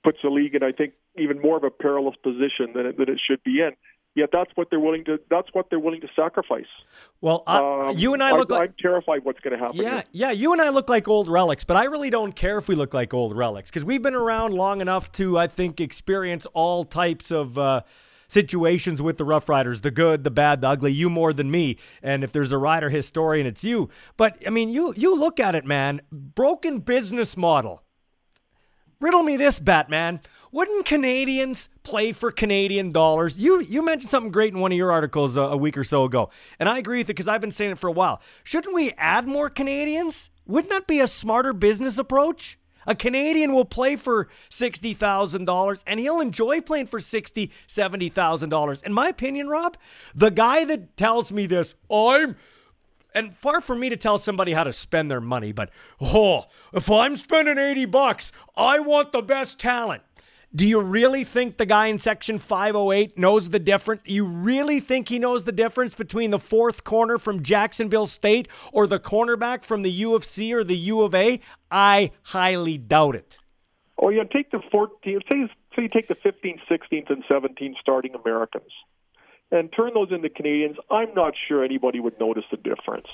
puts 0.02 0.18
the 0.22 0.30
league 0.30 0.54
in 0.54 0.62
I 0.62 0.72
think 0.72 0.94
even 1.18 1.40
more 1.40 1.56
of 1.56 1.64
a 1.64 1.70
perilous 1.70 2.16
position 2.22 2.72
than 2.74 2.86
it, 2.86 2.96
than 2.96 3.08
it 3.08 3.20
should 3.26 3.42
be 3.42 3.60
in 3.60 3.72
yet 4.14 4.30
that's 4.32 4.50
what 4.54 4.68
they're 4.70 4.80
willing 4.80 5.04
to 5.04 5.20
that's 5.30 5.48
what 5.52 5.70
they're 5.70 5.80
willing 5.80 6.00
to 6.00 6.08
sacrifice. 6.14 6.66
Well, 7.20 7.42
uh, 7.46 7.88
um, 7.88 7.98
you 7.98 8.14
and 8.14 8.22
I 8.22 8.32
look 8.32 8.52
I, 8.52 8.58
like 8.58 8.70
I'm 8.70 8.74
terrified 8.80 9.24
what's 9.24 9.40
going 9.40 9.58
to 9.58 9.64
happen. 9.64 9.80
Yeah, 9.80 9.94
here. 9.94 10.04
yeah, 10.12 10.30
you 10.30 10.52
and 10.52 10.60
I 10.60 10.70
look 10.70 10.88
like 10.88 11.08
old 11.08 11.28
relics, 11.28 11.64
but 11.64 11.76
I 11.76 11.84
really 11.84 12.10
don't 12.10 12.34
care 12.34 12.58
if 12.58 12.68
we 12.68 12.74
look 12.74 12.94
like 12.94 13.14
old 13.14 13.36
relics 13.36 13.70
because 13.70 13.84
we've 13.84 14.02
been 14.02 14.14
around 14.14 14.54
long 14.54 14.80
enough 14.80 15.12
to 15.12 15.38
I 15.38 15.46
think 15.46 15.80
experience 15.80 16.46
all 16.52 16.84
types 16.84 17.30
of 17.30 17.58
uh, 17.58 17.82
situations 18.28 19.02
with 19.02 19.18
the 19.18 19.24
Rough 19.24 19.48
Riders, 19.48 19.80
the 19.80 19.90
good, 19.90 20.24
the 20.24 20.30
bad, 20.30 20.60
the 20.60 20.68
ugly, 20.68 20.92
you 20.92 21.10
more 21.10 21.32
than 21.32 21.50
me. 21.50 21.76
And 22.02 22.22
if 22.24 22.32
there's 22.32 22.52
a 22.52 22.58
rider 22.58 22.88
historian, 22.88 23.46
it's 23.46 23.64
you. 23.64 23.90
But 24.16 24.38
I 24.46 24.50
mean, 24.50 24.70
you 24.70 24.94
you 24.96 25.14
look 25.14 25.40
at 25.40 25.54
it, 25.54 25.64
man. 25.64 26.00
Broken 26.10 26.78
business 26.78 27.36
model. 27.36 27.82
Riddle 29.00 29.22
me 29.22 29.38
this, 29.38 29.58
Batman. 29.58 30.20
Wouldn't 30.52 30.84
Canadians 30.84 31.70
play 31.82 32.12
for 32.12 32.30
Canadian 32.30 32.92
dollars? 32.92 33.38
You 33.38 33.60
you 33.60 33.82
mentioned 33.82 34.10
something 34.10 34.30
great 34.30 34.52
in 34.52 34.60
one 34.60 34.72
of 34.72 34.78
your 34.78 34.92
articles 34.92 35.38
a, 35.38 35.42
a 35.42 35.56
week 35.56 35.78
or 35.78 35.84
so 35.84 36.04
ago, 36.04 36.28
and 36.58 36.68
I 36.68 36.78
agree 36.78 36.98
with 36.98 37.06
it 37.06 37.14
because 37.14 37.28
I've 37.28 37.40
been 37.40 37.50
saying 37.50 37.72
it 37.72 37.78
for 37.78 37.86
a 37.86 37.92
while. 37.92 38.20
Shouldn't 38.44 38.74
we 38.74 38.92
add 38.98 39.26
more 39.26 39.48
Canadians? 39.48 40.28
Wouldn't 40.46 40.70
that 40.70 40.86
be 40.86 41.00
a 41.00 41.08
smarter 41.08 41.54
business 41.54 41.96
approach? 41.96 42.58
A 42.86 42.94
Canadian 42.94 43.52
will 43.52 43.66
play 43.66 43.94
for 43.96 44.28
$60,000 44.50 45.82
and 45.86 46.00
he'll 46.00 46.20
enjoy 46.20 46.60
playing 46.60 46.86
for 46.86 46.98
$60,000, 46.98 47.50
$70,000. 47.68 48.82
In 48.84 48.92
my 48.92 49.08
opinion, 49.08 49.48
Rob, 49.48 49.76
the 50.14 50.30
guy 50.30 50.64
that 50.64 50.96
tells 50.96 51.30
me 51.30 51.46
this, 51.46 51.74
I'm 51.90 52.36
and 53.14 53.36
far 53.36 53.60
from 53.60 53.80
me 53.80 53.88
to 53.88 53.96
tell 53.96 54.18
somebody 54.18 54.52
how 54.52 54.64
to 54.64 54.72
spend 54.72 55.10
their 55.10 55.20
money, 55.20 55.52
but 55.52 55.70
oh, 56.00 56.46
if 56.72 56.90
I'm 56.90 57.16
spending 57.16 57.58
80 57.58 57.86
bucks, 57.86 58.32
I 58.56 58.80
want 58.80 59.12
the 59.12 59.22
best 59.22 59.58
talent. 59.58 60.02
Do 60.52 60.66
you 60.66 60.80
really 60.80 61.22
think 61.22 61.58
the 61.58 61.66
guy 61.66 61.86
in 61.86 62.00
section 62.00 62.40
508 62.40 63.16
knows 63.16 63.50
the 63.50 63.60
difference? 63.60 64.02
You 64.04 64.24
really 64.24 64.80
think 64.80 65.08
he 65.08 65.20
knows 65.20 65.44
the 65.44 65.52
difference 65.52 65.94
between 65.94 66.32
the 66.32 66.40
fourth 66.40 66.82
corner 66.82 67.18
from 67.18 67.44
Jacksonville 67.44 68.08
State 68.08 68.48
or 68.72 68.88
the 68.88 68.98
cornerback 68.98 69.64
from 69.64 69.82
the 69.82 70.02
UFC 70.02 70.52
or 70.52 70.64
the 70.64 70.76
U 70.76 71.02
of 71.02 71.14
A? 71.14 71.40
I 71.70 72.10
highly 72.24 72.78
doubt 72.78 73.14
it. 73.14 73.38
Oh, 73.96 74.08
yeah, 74.08 74.24
take 74.24 74.50
the 74.50 74.60
14, 74.72 75.20
say, 75.30 75.46
say 75.76 75.82
you 75.82 75.88
take 75.88 76.08
the 76.08 76.16
15th, 76.16 76.60
16th, 76.68 77.10
and 77.10 77.22
17th 77.30 77.74
starting 77.80 78.16
Americans 78.16 78.72
and 79.50 79.72
turn 79.72 79.92
those 79.94 80.12
into 80.12 80.28
Canadians, 80.28 80.76
I'm 80.90 81.12
not 81.14 81.34
sure 81.48 81.64
anybody 81.64 82.00
would 82.00 82.18
notice 82.20 82.44
the 82.50 82.56
difference. 82.56 83.08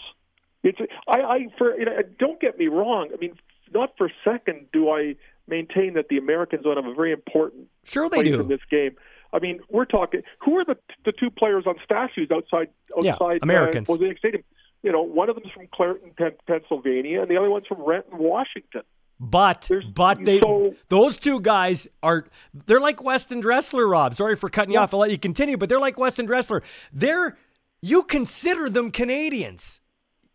It's 0.63 0.79
I, 1.07 1.21
I 1.21 1.39
for 1.59 1.79
you 1.79 1.85
know, 1.85 1.93
don't 2.19 2.41
get 2.41 2.59
me 2.59 2.67
wrong. 2.67 3.11
I 3.13 3.17
mean, 3.19 3.35
not 3.73 3.93
for 3.97 4.07
a 4.07 4.13
second 4.25 4.67
do 4.73 4.91
I 4.91 5.17
maintain 5.49 5.95
that 5.95 6.09
the 6.09 6.19
Americans 6.19 6.65
don't 6.65 6.77
have 6.77 6.87
a 6.87 6.95
very 6.95 7.13
important 7.13 7.69
sure 7.85 8.09
they 8.09 8.23
do 8.23 8.41
in 8.41 8.49
this 8.49 8.61
game. 8.71 8.97
I 9.33 9.39
mean, 9.39 9.61
we're 9.69 9.85
talking. 9.85 10.23
Who 10.45 10.59
are 10.59 10.65
the 10.65 10.77
the 11.05 11.13
two 11.13 11.31
players 11.31 11.65
on 11.67 11.77
statues 11.85 12.31
outside 12.33 12.69
outside 12.97 13.05
yeah, 13.05 13.39
Americans. 13.43 13.89
Uh, 13.89 13.95
Mosaic 13.95 14.19
Stadium? 14.19 14.45
You 14.83 14.93
know, 14.93 15.03
one 15.03 15.29
of 15.29 15.37
them's 15.37 15.51
from 15.53 15.67
Clairton, 15.73 16.13
Pennsylvania, 16.47 17.21
and 17.21 17.31
the 17.31 17.37
other 17.37 17.51
one's 17.51 17.67
from 17.67 17.83
Renton, 17.83 18.19
Washington. 18.19 18.83
But 19.19 19.67
There's, 19.69 19.85
but 19.85 20.25
they 20.25 20.41
so, 20.41 20.75
those 20.89 21.17
two 21.17 21.41
guys 21.41 21.89
are 22.03 22.27
they're 22.67 22.81
like 22.81 23.03
Weston 23.03 23.41
Dressler, 23.41 23.89
Rob. 23.89 24.15
Sorry 24.15 24.37
for 24.37 24.51
cutting 24.51 24.75
you 24.75 24.79
off. 24.79 24.93
I'll 24.93 25.01
let 25.01 25.11
you 25.11 25.19
continue, 25.19 25.57
but 25.57 25.71
they're 25.71 25.81
like 25.81 25.99
Weston 25.99 26.27
Dressler. 26.27 26.63
They're 26.93 27.39
you 27.81 28.03
consider 28.03 28.69
them 28.69 28.91
Canadians. 28.91 29.81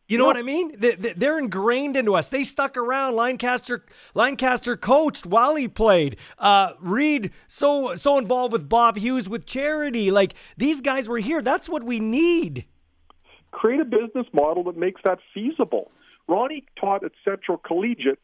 You 0.08 0.18
know 0.18 0.26
what 0.26 0.36
I 0.36 0.42
mean? 0.42 0.76
They're 0.78 1.40
ingrained 1.40 1.96
into 1.96 2.16
us. 2.16 2.28
They 2.28 2.44
stuck 2.44 2.76
around. 2.76 3.16
Lancaster, 3.16 3.86
Lancaster 4.14 4.76
coached 4.76 5.26
while 5.26 5.56
he 5.56 5.70
played. 5.70 6.18
Uh, 6.38 6.74
Reed 6.82 7.32
so 7.48 7.96
so 7.96 8.18
involved 8.18 8.52
with 8.52 8.68
Bob 8.68 8.98
Hughes 8.98 9.30
with 9.30 9.46
charity. 9.46 10.12
Like 10.12 10.34
these 10.58 10.82
guys 10.82 11.08
were 11.08 11.20
here. 11.20 11.42
That's 11.42 11.70
what 11.70 11.86
we 11.86 12.02
need. 12.02 12.66
Create 13.52 13.80
a 13.80 13.86
business 13.86 14.28
model 14.34 14.64
that 14.66 14.76
makes 14.76 15.00
that 15.06 15.20
feasible. 15.34 15.90
Ronnie 16.28 16.66
taught 16.78 17.06
at 17.06 17.14
Central 17.24 17.58
Collegiate 17.58 18.20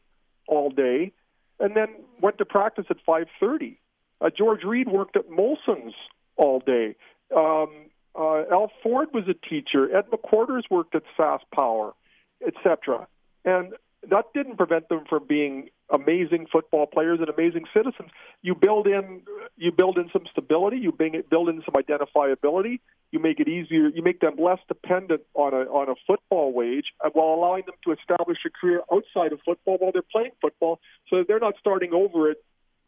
all 0.48 0.70
day, 0.70 1.12
and 1.60 1.76
then 1.76 1.88
went 2.20 2.38
to 2.38 2.44
practice 2.44 2.86
at 2.90 2.96
5:30. 3.06 3.78
Uh, 4.20 4.30
George 4.36 4.64
Reed 4.64 4.88
worked 4.88 5.16
at 5.16 5.30
Molson's 5.30 5.94
all 6.36 6.58
day. 6.60 6.96
Um, 7.34 7.68
uh, 8.18 8.42
Al 8.50 8.72
Ford 8.82 9.08
was 9.14 9.28
a 9.28 9.34
teacher. 9.34 9.94
Ed 9.96 10.06
McQuarters 10.10 10.64
worked 10.70 10.94
at 10.96 11.04
SAS 11.16 11.40
Power, 11.54 11.94
etc. 12.44 13.06
And 13.44 13.74
that 14.08 14.26
didn't 14.34 14.56
prevent 14.56 14.88
them 14.88 15.04
from 15.08 15.26
being 15.26 15.70
amazing 15.90 16.46
football 16.50 16.86
players 16.86 17.20
and 17.20 17.28
amazing 17.28 17.64
citizens. 17.74 18.10
You 18.42 18.54
build 18.54 18.86
in 18.86 19.22
you 19.56 19.72
build 19.72 19.98
in 19.98 20.08
some 20.12 20.24
stability, 20.30 20.78
you 20.78 20.92
build 20.92 21.48
in 21.48 21.62
some 21.64 21.74
identifiability, 21.74 22.80
you 23.10 23.18
make 23.18 23.40
it 23.40 23.48
easier, 23.48 23.88
you 23.88 24.02
make 24.02 24.20
them 24.20 24.36
less 24.38 24.58
dependent 24.68 25.22
on 25.34 25.54
a 25.54 25.64
on 25.70 25.88
a 25.88 25.94
football 26.06 26.52
wage 26.52 26.86
uh, 27.04 27.10
while 27.12 27.34
allowing 27.34 27.64
them 27.66 27.74
to 27.84 27.92
establish 27.92 28.38
a 28.46 28.50
career 28.50 28.82
outside 28.92 29.32
of 29.32 29.40
football 29.44 29.78
while 29.78 29.92
they're 29.92 30.02
playing 30.02 30.32
football 30.40 30.80
so 31.08 31.24
they're 31.26 31.40
not 31.40 31.54
starting 31.58 31.92
over 31.92 32.30
at 32.30 32.36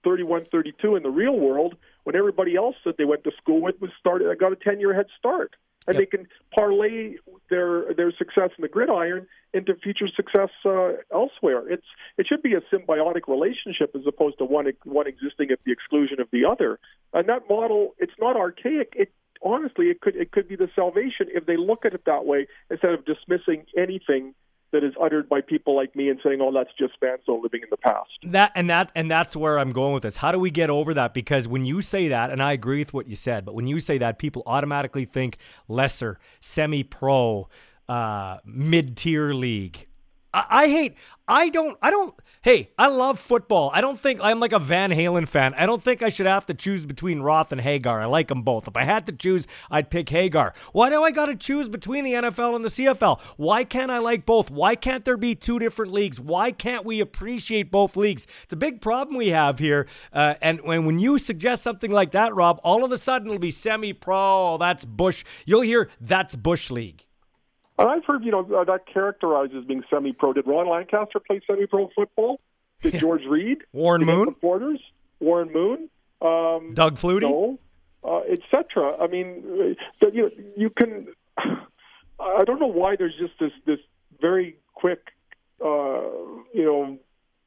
31 0.05 0.47
32 0.51 0.97
in 0.97 1.03
the 1.03 1.11
real 1.11 1.39
world 1.39 1.75
when 2.05 2.17
everybody 2.17 2.57
else 2.57 2.77
that 2.85 2.97
they 2.97 3.05
went 3.05 3.25
to 3.25 3.31
school 3.37 3.61
with 3.61 3.81
was 3.81 3.91
started 3.99 4.29
I 4.31 4.35
got 4.35 4.53
a 4.53 4.57
10 4.57 4.81
year 4.81 4.95
head 4.95 5.07
start 5.19 5.55
and 5.87 5.99
yep. 5.99 6.11
they 6.11 6.17
can 6.17 6.29
parlay 6.55 7.17
their 7.49 7.93
their 7.95 8.13
success 8.13 8.51
in 8.59 8.63
the 8.63 8.69
gridiron 8.69 9.27
into 9.53 9.75
future 9.75 10.09
success 10.15 10.51
uh, 10.65 10.93
elsewhere. 11.13 11.69
It's 11.69 11.87
it 12.19 12.27
should 12.27 12.43
be 12.43 12.55
a 12.55 12.61
symbiotic 12.75 13.29
relationship 13.29 13.93
as 13.95 14.03
opposed 14.07 14.39
to 14.39 14.45
one 14.45 14.67
one 14.85 15.07
existing 15.07 15.51
at 15.51 15.59
the 15.65 15.73
exclusion 15.73 16.21
of 16.21 16.29
the 16.33 16.45
other. 16.45 16.79
And 17.13 17.29
that 17.29 17.43
model, 17.49 17.95
it's 17.99 18.13
not 18.21 18.37
archaic. 18.37 18.93
It 18.97 19.13
honestly, 19.43 19.87
it 19.87 20.01
could 20.01 20.17
it 20.17 20.33
could 20.33 20.49
be 20.49 20.57
the 20.57 20.69
salvation 20.75 21.27
if 21.29 21.47
they 21.47 21.57
look 21.57 21.85
at 21.85 21.95
it 21.95 22.05
that 22.07 22.27
way 22.27 22.47
instead 22.71 22.93
of 22.93 23.05
dismissing 23.05 23.65
anything 23.77 24.35
that 24.73 24.85
is 24.85 24.95
uttered 25.01 25.29
by 25.29 25.41
people 25.41 25.75
like 25.77 25.95
me 25.97 26.09
and 26.09 26.21
saying, 26.23 26.41
"Oh, 26.41 26.53
that's 26.53 26.71
just 26.79 26.95
Manso 27.03 27.41
living 27.41 27.63
in 27.63 27.69
the 27.71 27.77
past." 27.77 28.11
That 28.23 28.53
and 28.55 28.71
that 28.71 28.91
and 28.95 29.11
that's 29.11 29.37
where 29.37 29.59
I'm 29.59 29.73
going 29.73 29.95
with 29.95 30.03
this. 30.05 30.17
How 30.17 30.33
do 30.33 30.39
we 30.39 30.51
get 30.51 30.71
over 30.71 30.95
that? 30.95 31.15
Because 31.15 31.49
when 31.49 31.65
you 31.65 31.83
say 31.83 32.09
that, 32.09 32.31
and 32.31 32.43
I 32.43 32.53
agree 32.53 32.79
with 32.79 32.95
what 32.95 33.09
you 33.09 33.17
said, 33.17 33.45
but 33.45 33.55
when 33.55 33.67
you 33.67 33.81
say 33.81 33.99
that, 33.99 34.19
people 34.19 34.43
automatically 34.47 35.05
think 35.05 35.39
lesser, 35.69 36.19
semi-pro, 36.41 37.49
uh, 37.89 38.39
mid-tier 38.45 39.33
league. 39.33 39.87
I, 40.33 40.47
I 40.51 40.69
hate. 40.69 40.95
I 41.29 41.49
don't. 41.49 41.79
I 41.81 41.91
don't. 41.91 42.15
Hey, 42.43 42.71
I 42.79 42.89
love 42.89 43.21
football. 43.21 43.71
I 43.75 43.83
don't 43.83 44.01
think 44.01 44.19
I'm 44.23 44.41
like 44.41 44.53
a 44.53 44.59
Van 44.59 44.91
Halen 44.91 45.29
fan. 45.29 45.53
I 45.55 45.67
don't 45.67 45.83
think 45.83 46.03
I 46.03 46.09
should 46.09 46.25
have 46.25 46.47
to 46.47 46.55
choose 46.55 46.87
between 46.87 47.21
Roth 47.21 47.53
and 47.53 47.61
Hagar. 47.61 48.01
I 48.01 48.07
like 48.07 48.29
them 48.29 48.43
both. 48.43 48.67
If 48.67 48.77
I 48.79 48.85
had 48.85 49.05
to 49.07 49.13
choose, 49.13 49.47
I'd 49.71 49.91
pick 49.91 50.09
Hagar. 50.09 50.55
Why 50.73 50.89
do 50.89 51.03
I 51.03 51.11
got 51.11 51.27
to 51.27 51.37
choose 51.37 51.69
between 51.69 52.03
the 52.05 52.15
NFL 52.15 52.57
and 52.57 52.65
the 52.65 52.71
CFL? 52.71 53.21
Why 53.37 53.65
can't 53.65 53.91
I 53.91 53.99
like 53.99 54.25
both? 54.25 54.51
Why 54.51 54.75
can't 54.75 55.05
there 55.05 55.19
be 55.19 55.35
two 55.35 55.59
different 55.59 55.93
leagues? 55.93 56.19
Why 56.19 56.51
can't 56.51 56.87
we 56.87 57.01
appreciate 57.01 57.71
both 57.71 57.95
leagues? 57.95 58.27
It's 58.45 58.55
a 58.55 58.57
big 58.57 58.81
problem 58.81 59.19
we 59.19 59.29
have 59.29 59.59
here. 59.59 59.87
Uh, 60.13 60.35
and 60.41 60.63
when, 60.63 60.87
when 60.87 60.99
you 60.99 61.19
suggest 61.19 61.63
something 61.63 61.91
like 61.91 62.13
that, 62.13 62.35
Rob, 62.35 62.59
all 62.65 62.87
of 62.87 62.91
a 62.91 62.99
sudden 62.99 63.29
it'll 63.29 63.39
be 63.39 63.51
semi-pro. 63.51 64.57
That's 64.59 64.87
Bush. 64.87 65.25
You'll 65.45 65.61
hear 65.61 65.91
that's 66.01 66.35
Bush 66.35 66.71
League. 66.71 67.05
And 67.81 67.89
I've 67.89 68.05
heard, 68.05 68.25
you 68.25 68.31
know, 68.31 68.47
uh, 68.55 68.63
that 68.65 68.87
characterized 68.93 69.55
as 69.55 69.65
being 69.65 69.83
semi-pro. 69.89 70.35
Did 70.35 70.47
Ron 70.47 70.69
Lancaster 70.69 71.19
play 71.19 71.41
semi-pro 71.47 71.89
football? 71.97 72.39
Did 72.83 73.01
George 73.01 73.23
Reed? 73.27 73.63
Warren 73.73 74.05
Moon? 74.05 74.35
Quarters? 74.35 74.81
Warren 75.19 75.51
Moon? 75.51 75.89
Um, 76.21 76.75
Doug 76.75 76.99
Flutie? 76.99 77.23
No, 77.23 77.59
uh, 78.05 78.21
etc. 78.31 78.99
I 79.01 79.07
mean, 79.07 79.77
uh, 80.03 80.07
you 80.13 80.23
know, 80.23 80.31
you 80.59 80.69
can. 80.69 81.07
I 82.21 82.45
don't 82.45 82.61
know 82.61 82.67
why 82.67 82.97
there's 82.97 83.17
just 83.19 83.33
this 83.41 83.53
this 83.65 83.79
very 84.21 84.59
quick, 84.75 85.01
uh, 85.65 86.03
you 86.53 86.65
know, 86.65 86.99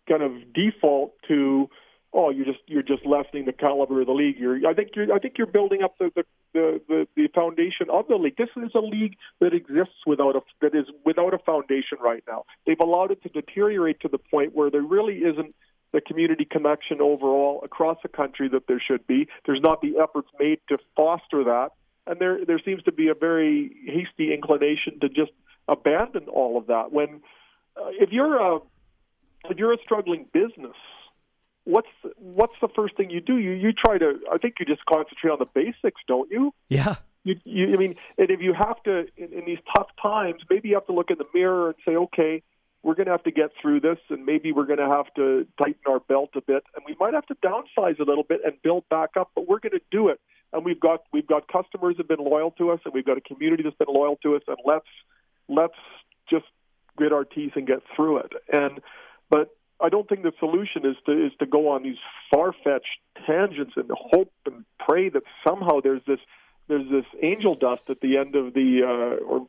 kind 0.10 0.24
of 0.24 0.52
default 0.52 1.14
to 1.28 1.70
oh, 2.12 2.32
you're 2.32 2.46
just 2.46 2.60
you're 2.66 2.84
just 2.84 3.06
lessening 3.06 3.46
the 3.46 3.54
caliber 3.54 4.02
of 4.02 4.08
the 4.08 4.14
league. 4.14 4.38
You're, 4.40 4.68
I 4.68 4.74
think 4.74 4.90
you're 4.96 5.14
I 5.14 5.20
think 5.20 5.36
you're 5.38 5.48
building 5.48 5.84
up 5.84 5.98
the 6.00 6.12
the, 6.16 6.24
the, 6.54 6.82
the, 6.88 7.08
the 7.16 7.28
foundation 7.34 7.88
of 7.90 8.08
the 8.08 8.16
league. 8.16 8.38
This 8.38 8.50
is 8.56 8.72
a 8.76 8.80
league 8.80 9.16
that 9.40 9.54
exists 9.54 10.06
without 10.06 10.36
a 10.36 10.42
that 10.62 10.76
is 10.76 10.86
without 11.06 11.34
a 11.34 11.40
foundation 11.40 11.98
right 12.02 12.24
now. 12.28 12.46
They've 12.66 12.80
allowed 12.80 13.12
it 13.12 13.24
to 13.24 13.30
deteriorate 13.30 14.00
to 14.02 14.08
the 14.08 14.18
point 14.18 14.56
where 14.56 14.70
there 14.70 14.82
really 14.82 15.18
isn't 15.18 15.56
the 15.92 16.02
community 16.02 16.46
connection 16.46 17.02
overall 17.02 17.62
across 17.64 17.98
the 18.02 18.10
country 18.10 18.50
that 18.50 18.68
there 18.68 18.82
should 18.86 19.06
be. 19.08 19.28
There's 19.46 19.62
not 19.62 19.82
the 19.82 20.00
efforts 20.02 20.28
made 20.40 20.60
to 20.70 20.78
foster 20.96 21.44
that, 21.44 21.70
and 22.08 22.20
there 22.20 22.46
there 22.46 22.62
seems 22.64 22.84
to 22.84 22.92
be 22.92 23.10
a 23.10 23.14
very 23.14 23.76
hasty 23.86 24.34
inclination 24.34 25.00
to 25.02 25.10
just 25.10 25.32
abandon 25.68 26.28
all 26.30 26.58
of 26.58 26.68
that. 26.68 26.92
When 26.92 27.22
uh, 27.78 27.90
if 27.92 28.12
you're 28.12 28.38
a 28.38 28.60
if 29.50 29.58
you're 29.58 29.74
a 29.74 29.78
struggling 29.84 30.26
business 30.34 30.76
what's 31.66 31.88
what's 32.18 32.56
the 32.62 32.68
first 32.76 32.98
thing 32.98 33.10
you 33.10 33.22
do? 33.22 33.38
You 33.38 33.52
you 33.52 33.74
try 33.74 33.98
to. 33.98 34.20
I 34.32 34.38
think 34.38 34.56
you 34.60 34.66
just 34.66 34.86
concentrate 34.86 35.32
on 35.32 35.40
the 35.40 35.46
basics, 35.46 36.02
don't 36.08 36.30
you? 36.32 36.54
Yeah. 36.70 36.96
You, 37.24 37.36
you 37.46 37.74
I 37.74 37.78
mean, 37.78 37.96
and 38.18 38.30
if 38.30 38.42
you 38.42 38.54
have 38.54 38.82
to 38.84 39.06
in, 39.18 39.32
in 39.34 39.46
these 39.46 39.60
tough 39.76 39.88
times, 40.02 40.42
maybe 40.50 40.70
you 40.70 40.76
have 40.76 40.88
to 40.88 40.94
look 40.94 41.10
in 41.10 41.18
the 41.18 41.28
mirror 41.34 41.68
and 41.68 41.76
say, 41.86 41.96
okay, 41.96 42.44
we're 42.84 42.96
going 42.96 43.06
to 43.06 43.14
have 43.14 43.24
to 43.24 43.32
get 43.32 43.52
through 43.62 43.80
this, 43.80 43.98
and 44.10 44.26
maybe 44.26 44.52
we're 44.52 44.66
going 44.66 44.80
to 44.80 44.90
have 44.90 45.06
to 45.16 45.48
tighten 45.58 45.82
our 45.88 46.02
belt 46.02 46.32
a 46.36 46.42
bit, 46.42 46.64
and 46.76 46.84
we 46.86 46.96
might 47.00 47.14
have 47.14 47.26
to 47.28 47.36
downsize 47.36 47.98
a 48.00 48.04
little 48.04 48.26
bit 48.28 48.42
and 48.44 48.62
build 48.62 48.84
back 48.90 49.12
up, 49.18 49.32
but 49.36 49.48
we're 49.48 49.60
going 49.60 49.72
to 49.72 49.82
do 49.90 50.10
it. 50.10 50.20
And 50.52 50.66
we've 50.66 50.80
got 50.80 51.04
we've 51.12 51.26
got 51.26 51.48
customers 51.48 51.96
that 51.98 52.10
have 52.10 52.18
been 52.18 52.26
loyal 52.26 52.52
to 52.52 52.72
us, 52.72 52.80
and 52.86 52.94
we've 52.94 53.06
got 53.06 53.18
a 53.18 53.22
community 53.22 53.64
that's 53.64 53.76
been 53.78 53.92
loyal 53.92 54.18
to 54.18 54.36
us, 54.36 54.44
and 54.48 54.58
let's 54.66 54.86
let's 55.48 55.74
just 56.30 56.46
grit 56.96 57.12
our 57.12 57.24
teeth 57.24 57.54
and 57.56 57.66
get 57.66 57.80
through 57.96 58.18
it. 58.18 58.34
And 58.52 58.80
but 59.30 59.56
I 59.84 59.90
don't 59.90 60.08
think 60.08 60.24
the 60.24 60.32
solution 60.40 60.86
is 60.86 60.96
to 61.06 61.12
is 61.12 61.34
to 61.40 61.46
go 61.46 61.70
on 61.70 61.84
these 61.84 61.98
far 62.32 62.54
fetched 62.64 63.00
tangents 63.28 63.74
and 63.76 63.90
hope 63.92 64.32
and 64.46 64.64
pray 64.80 65.10
that 65.10 65.24
somehow 65.46 65.82
there's 65.82 66.02
this 66.08 66.20
there's 66.70 66.90
this 66.90 67.06
angel 67.22 67.56
dust 67.56 67.84
at 67.90 68.00
the 68.02 68.18
end 68.18 68.36
of 68.36 68.54
the 68.54 68.82
uh, 68.84 69.24
or 69.26 69.48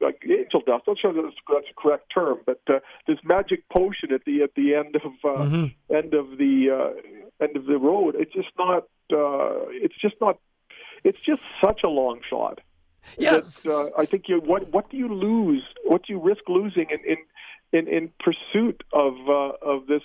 like 0.00 0.22
angel 0.24 0.60
dust. 0.66 0.84
I'm 0.86 0.94
not 0.94 0.98
sure 1.00 1.12
that's, 1.12 1.36
that's 1.52 1.66
a 1.70 1.80
correct 1.80 2.12
term, 2.14 2.38
but 2.46 2.60
uh, 2.68 2.78
this 3.06 3.18
magic 3.24 3.68
potion 3.68 4.12
at 4.12 4.24
the 4.24 4.42
at 4.42 4.54
the 4.54 4.74
end 4.74 4.96
of 4.96 5.12
uh, 5.24 5.42
mm-hmm. 5.42 5.94
end 5.94 6.14
of 6.14 6.38
the 6.38 6.70
uh, 6.70 7.44
end 7.44 7.56
of 7.56 7.66
the 7.66 7.78
road. 7.78 8.14
It's 8.16 8.32
just 8.32 8.50
not. 8.58 8.84
Uh, 9.12 9.66
it's 9.70 9.98
just 10.00 10.14
not. 10.20 10.38
It's 11.04 11.18
just 11.26 11.42
such 11.64 11.80
a 11.84 11.88
long 11.88 12.20
shot. 12.30 12.60
Yes. 13.18 13.62
That, 13.62 13.72
uh, 13.72 14.00
I 14.00 14.06
think 14.06 14.28
you. 14.28 14.38
What 14.38 14.72
what 14.72 14.90
do 14.90 14.96
you 14.96 15.12
lose? 15.12 15.64
What 15.84 16.04
do 16.06 16.12
you 16.12 16.20
risk 16.20 16.48
losing 16.48 16.86
in, 16.90 16.98
in 17.06 17.16
in, 17.72 17.88
in 17.88 18.10
pursuit 18.20 18.82
of 18.92 19.14
uh, 19.28 19.52
of 19.62 19.86
this 19.86 20.02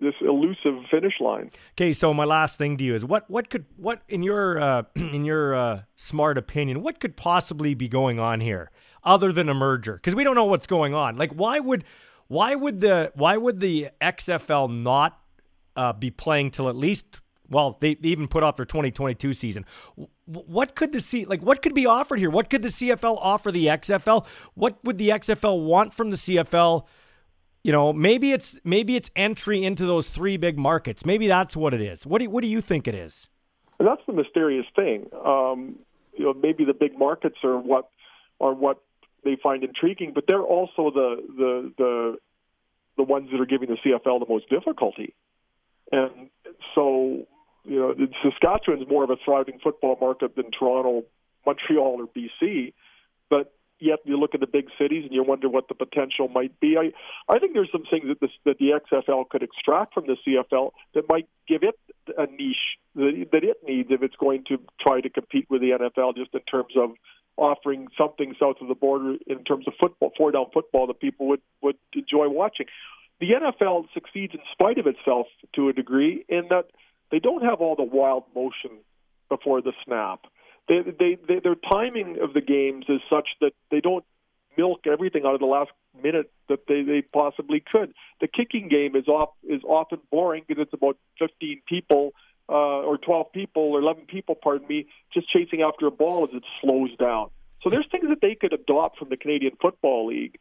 this 0.00 0.14
elusive 0.20 0.84
finish 0.90 1.14
line. 1.20 1.50
Okay, 1.72 1.92
so 1.92 2.12
my 2.12 2.24
last 2.24 2.58
thing 2.58 2.76
to 2.76 2.84
you 2.84 2.94
is 2.94 3.04
what 3.04 3.28
what 3.30 3.50
could 3.50 3.64
what 3.76 4.02
in 4.08 4.22
your 4.22 4.60
uh, 4.60 4.82
in 4.94 5.24
your 5.24 5.54
uh, 5.54 5.82
smart 5.96 6.38
opinion, 6.38 6.82
what 6.82 7.00
could 7.00 7.16
possibly 7.16 7.74
be 7.74 7.88
going 7.88 8.18
on 8.18 8.40
here 8.40 8.70
other 9.02 9.32
than 9.32 9.48
a 9.48 9.54
merger? 9.54 9.94
Because 9.94 10.14
we 10.14 10.24
don't 10.24 10.34
know 10.34 10.44
what's 10.44 10.66
going 10.66 10.94
on. 10.94 11.16
Like, 11.16 11.32
why 11.32 11.58
would 11.58 11.84
why 12.28 12.54
would 12.54 12.80
the 12.80 13.12
why 13.14 13.36
would 13.36 13.60
the 13.60 13.88
XFL 14.00 14.70
not 14.70 15.20
uh, 15.76 15.92
be 15.92 16.10
playing 16.10 16.50
till 16.50 16.68
at 16.68 16.76
least 16.76 17.20
well, 17.50 17.76
they, 17.80 17.96
even 18.02 18.28
put 18.28 18.42
off 18.42 18.56
their 18.56 18.64
2022 18.64 19.34
season. 19.34 19.64
What 20.26 20.74
could 20.74 20.92
the 20.92 21.00
C 21.00 21.24
like? 21.24 21.42
What 21.42 21.62
could 21.62 21.74
be 21.74 21.86
offered 21.86 22.18
here? 22.18 22.30
What 22.30 22.48
could 22.48 22.62
the 22.62 22.68
CFL 22.68 23.18
offer 23.20 23.52
the 23.52 23.66
XFL? 23.66 24.26
What 24.54 24.82
would 24.84 24.98
the 24.98 25.10
XFL 25.10 25.64
want 25.64 25.92
from 25.92 26.10
the 26.10 26.16
CFL? 26.16 26.86
You 27.62 27.72
know, 27.72 27.92
maybe 27.92 28.32
it's 28.32 28.58
maybe 28.64 28.96
it's 28.96 29.10
entry 29.14 29.64
into 29.64 29.86
those 29.86 30.08
three 30.08 30.36
big 30.36 30.58
markets. 30.58 31.04
Maybe 31.04 31.26
that's 31.26 31.56
what 31.56 31.74
it 31.74 31.80
is. 31.80 32.06
What 32.06 32.20
do 32.20 32.30
what 32.30 32.42
do 32.42 32.48
you 32.48 32.60
think 32.60 32.88
it 32.88 32.94
is? 32.94 33.28
And 33.78 33.86
that's 33.86 34.02
the 34.06 34.12
mysterious 34.12 34.66
thing. 34.74 35.08
Um, 35.24 35.76
you 36.16 36.24
know, 36.24 36.32
maybe 36.32 36.64
the 36.64 36.74
big 36.74 36.98
markets 36.98 37.36
are 37.44 37.58
what 37.58 37.90
are 38.40 38.54
what 38.54 38.78
they 39.24 39.36
find 39.42 39.64
intriguing, 39.64 40.12
but 40.14 40.24
they're 40.26 40.42
also 40.42 40.90
the 40.90 41.16
the 41.36 41.72
the 41.76 42.18
the 42.96 43.02
ones 43.02 43.28
that 43.32 43.40
are 43.40 43.46
giving 43.46 43.68
the 43.68 43.76
CFL 43.84 44.20
the 44.20 44.26
most 44.28 44.48
difficulty. 44.48 45.14
And 45.90 46.30
so 46.74 47.26
you 47.64 47.78
know, 47.78 47.94
Saskatchewan's 48.22 48.88
more 48.88 49.04
of 49.04 49.10
a 49.10 49.16
thriving 49.24 49.58
football 49.62 49.96
market 50.00 50.36
than 50.36 50.50
Toronto, 50.50 51.04
Montreal, 51.46 52.00
or 52.00 52.06
BC. 52.06 52.72
But 53.30 53.52
yet 53.78 54.00
you 54.04 54.18
look 54.18 54.34
at 54.34 54.40
the 54.40 54.46
big 54.46 54.68
cities 54.78 55.04
and 55.04 55.12
you 55.12 55.22
wonder 55.22 55.48
what 55.48 55.68
the 55.68 55.74
potential 55.74 56.28
might 56.28 56.58
be. 56.60 56.76
I 56.78 56.92
I 57.32 57.38
think 57.38 57.54
there's 57.54 57.72
some 57.72 57.84
things 57.90 58.06
that 58.08 58.20
this, 58.20 58.30
that 58.44 58.58
the 58.58 58.80
XFL 58.80 59.28
could 59.28 59.42
extract 59.42 59.94
from 59.94 60.06
the 60.06 60.16
CFL 60.26 60.72
that 60.94 61.04
might 61.08 61.28
give 61.48 61.62
it 61.62 61.78
a 62.18 62.26
niche 62.26 62.78
that, 62.94 63.26
that 63.32 63.44
it 63.44 63.58
needs 63.66 63.88
if 63.90 64.02
it's 64.02 64.16
going 64.16 64.44
to 64.48 64.58
try 64.80 65.00
to 65.00 65.08
compete 65.08 65.46
with 65.48 65.60
the 65.60 65.70
NFL, 65.70 66.16
just 66.16 66.34
in 66.34 66.40
terms 66.40 66.74
of 66.76 66.90
offering 67.36 67.88
something 67.98 68.34
south 68.38 68.56
of 68.60 68.68
the 68.68 68.74
border 68.74 69.16
in 69.26 69.42
terms 69.44 69.66
of 69.66 69.74
football, 69.80 70.12
four 70.16 70.30
down 70.30 70.46
football 70.52 70.86
that 70.86 71.00
people 71.00 71.26
would 71.28 71.42
would 71.62 71.76
enjoy 71.94 72.28
watching. 72.28 72.66
The 73.20 73.30
NFL 73.30 73.86
succeeds 73.94 74.34
in 74.34 74.40
spite 74.52 74.78
of 74.78 74.86
itself 74.86 75.26
to 75.54 75.68
a 75.68 75.72
degree 75.72 76.24
in 76.28 76.48
that 76.50 76.66
they 77.14 77.20
don't 77.20 77.44
have 77.44 77.60
all 77.60 77.76
the 77.76 77.84
wild 77.84 78.24
motion 78.34 78.72
before 79.28 79.62
the 79.62 79.72
snap. 79.84 80.26
They, 80.68 80.80
they, 80.80 81.16
they, 81.28 81.38
their 81.38 81.54
timing 81.54 82.18
of 82.20 82.34
the 82.34 82.40
games 82.40 82.86
is 82.88 83.00
such 83.08 83.28
that 83.40 83.52
they 83.70 83.80
don't 83.80 84.04
milk 84.58 84.80
everything 84.92 85.22
out 85.24 85.34
of 85.34 85.38
the 85.38 85.46
last 85.46 85.70
minute 86.02 86.32
that 86.48 86.66
they, 86.66 86.82
they 86.82 87.02
possibly 87.02 87.62
could. 87.70 87.94
The 88.20 88.26
kicking 88.26 88.68
game 88.68 88.96
is 88.96 89.06
off 89.06 89.28
is 89.48 89.62
often 89.62 90.00
boring 90.10 90.42
because 90.48 90.62
it's 90.62 90.74
about 90.74 90.96
15 91.20 91.62
people 91.68 92.14
uh, 92.48 92.82
or 92.82 92.98
12 92.98 93.30
people 93.32 93.62
or 93.62 93.80
11 93.80 94.06
people, 94.06 94.34
pardon 94.34 94.66
me, 94.66 94.86
just 95.12 95.30
chasing 95.30 95.62
after 95.62 95.86
a 95.86 95.92
ball 95.92 96.28
as 96.28 96.36
it 96.36 96.42
slows 96.62 96.90
down. 96.96 97.28
So 97.62 97.70
there's 97.70 97.86
things 97.92 98.08
that 98.08 98.22
they 98.22 98.34
could 98.34 98.52
adopt 98.52 98.98
from 98.98 99.08
the 99.08 99.16
Canadian 99.16 99.52
Football 99.62 100.08
League 100.08 100.40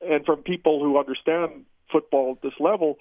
and 0.00 0.24
from 0.24 0.38
people 0.38 0.82
who 0.82 0.98
understand 0.98 1.66
football 1.92 2.36
at 2.36 2.42
this 2.42 2.58
level 2.58 2.96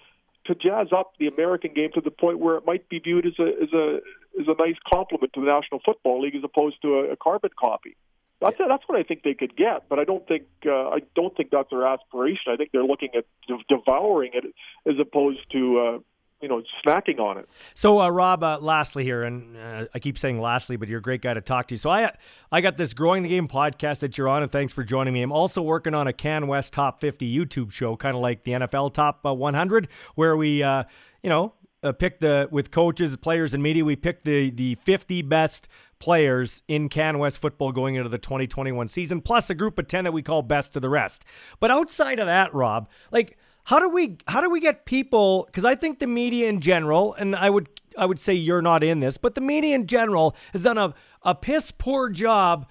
to 0.45 0.55
jazz 0.55 0.87
up 0.95 1.13
the 1.19 1.27
American 1.27 1.73
game 1.73 1.89
to 1.93 2.01
the 2.01 2.11
point 2.11 2.39
where 2.39 2.55
it 2.55 2.65
might 2.65 2.87
be 2.89 2.99
viewed 2.99 3.25
as 3.25 3.33
a 3.39 3.47
as 3.63 3.73
a 3.73 3.99
as 4.39 4.47
a 4.47 4.55
nice 4.59 4.75
compliment 4.91 5.33
to 5.33 5.41
the 5.41 5.47
National 5.47 5.79
Football 5.83 6.21
League 6.21 6.35
as 6.35 6.43
opposed 6.43 6.81
to 6.81 6.99
a, 6.99 7.11
a 7.11 7.15
carbon 7.15 7.51
copy. 7.57 7.95
That's 8.41 8.55
yeah. 8.59 8.67
that's 8.67 8.83
what 8.87 8.99
I 8.99 9.03
think 9.03 9.23
they 9.23 9.33
could 9.33 9.55
get, 9.55 9.87
but 9.89 9.99
I 9.99 10.03
don't 10.03 10.27
think 10.27 10.43
uh, 10.65 10.89
I 10.89 10.99
don't 11.15 11.35
think 11.35 11.51
that's 11.51 11.69
their 11.69 11.85
aspiration. 11.85 12.51
I 12.51 12.57
think 12.57 12.71
they're 12.71 12.83
looking 12.83 13.09
at 13.15 13.25
devouring 13.69 14.31
it 14.33 14.45
as 14.85 14.95
opposed 14.99 15.39
to 15.51 15.79
uh, 15.79 15.99
you 16.41 16.47
know 16.47 16.61
snacking 16.85 17.19
on 17.19 17.37
it. 17.37 17.49
So, 17.73 17.99
uh, 17.99 18.09
Rob, 18.09 18.43
uh, 18.43 18.59
lastly 18.59 19.03
here, 19.03 19.23
and 19.23 19.57
uh, 19.57 19.85
I 19.93 19.99
keep 19.99 20.17
saying 20.17 20.39
lastly, 20.39 20.75
but 20.75 20.87
you're 20.87 20.99
a 20.99 21.01
great 21.01 21.21
guy 21.21 21.33
to 21.33 21.41
talk 21.41 21.67
to. 21.69 21.77
So, 21.77 21.89
I 21.89 22.11
I 22.51 22.61
got 22.61 22.77
this 22.77 22.93
growing 22.93 23.23
the 23.23 23.29
game 23.29 23.47
podcast 23.47 23.99
that 23.99 24.17
you're 24.17 24.27
on, 24.27 24.43
and 24.43 24.51
thanks 24.51 24.73
for 24.73 24.83
joining 24.83 25.13
me. 25.13 25.21
I'm 25.21 25.31
also 25.31 25.61
working 25.61 25.93
on 25.93 26.07
a 26.07 26.13
Can 26.13 26.47
West 26.47 26.73
Top 26.73 27.01
50 27.01 27.33
YouTube 27.33 27.71
show, 27.71 27.95
kind 27.95 28.15
of 28.15 28.21
like 28.21 28.43
the 28.43 28.53
NFL 28.53 28.93
Top 28.93 29.25
uh, 29.25 29.33
100, 29.33 29.87
where 30.15 30.35
we 30.35 30.61
uh, 30.61 30.83
you 31.23 31.29
know 31.29 31.53
uh, 31.83 31.91
pick 31.91 32.19
the 32.19 32.47
with 32.51 32.71
coaches, 32.71 33.15
players, 33.17 33.53
and 33.53 33.63
media. 33.63 33.85
We 33.85 33.95
pick 33.95 34.23
the 34.23 34.49
the 34.49 34.75
50 34.75 35.21
best 35.23 35.67
players 35.99 36.61
in 36.67 36.89
Can 36.89 37.19
West 37.19 37.37
football 37.37 37.71
going 37.71 37.95
into 37.95 38.09
the 38.09 38.17
2021 38.17 38.89
season, 38.89 39.21
plus 39.21 39.49
a 39.49 39.55
group 39.55 39.79
of 39.79 39.87
10 39.87 40.03
that 40.03 40.11
we 40.11 40.21
call 40.21 40.41
best 40.41 40.75
of 40.75 40.81
the 40.81 40.89
rest. 40.89 41.23
But 41.59 41.71
outside 41.71 42.19
of 42.19 42.25
that, 42.25 42.53
Rob, 42.53 42.89
like 43.11 43.37
how 43.65 43.79
do 43.79 43.89
we 43.89 44.17
how 44.27 44.41
do 44.41 44.49
we 44.49 44.59
get 44.59 44.85
people 44.85 45.45
because 45.47 45.65
I 45.65 45.75
think 45.75 45.99
the 45.99 46.07
media 46.07 46.47
in 46.47 46.61
general, 46.61 47.13
and 47.15 47.35
I 47.35 47.49
would 47.49 47.69
I 47.97 48.05
would 48.05 48.19
say 48.19 48.33
you're 48.33 48.61
not 48.61 48.83
in 48.83 48.99
this, 48.99 49.17
but 49.17 49.35
the 49.35 49.41
media 49.41 49.75
in 49.75 49.87
general 49.87 50.35
has 50.53 50.63
done 50.63 50.77
a, 50.77 50.93
a 51.23 51.35
piss 51.35 51.71
poor 51.71 52.09
job 52.09 52.67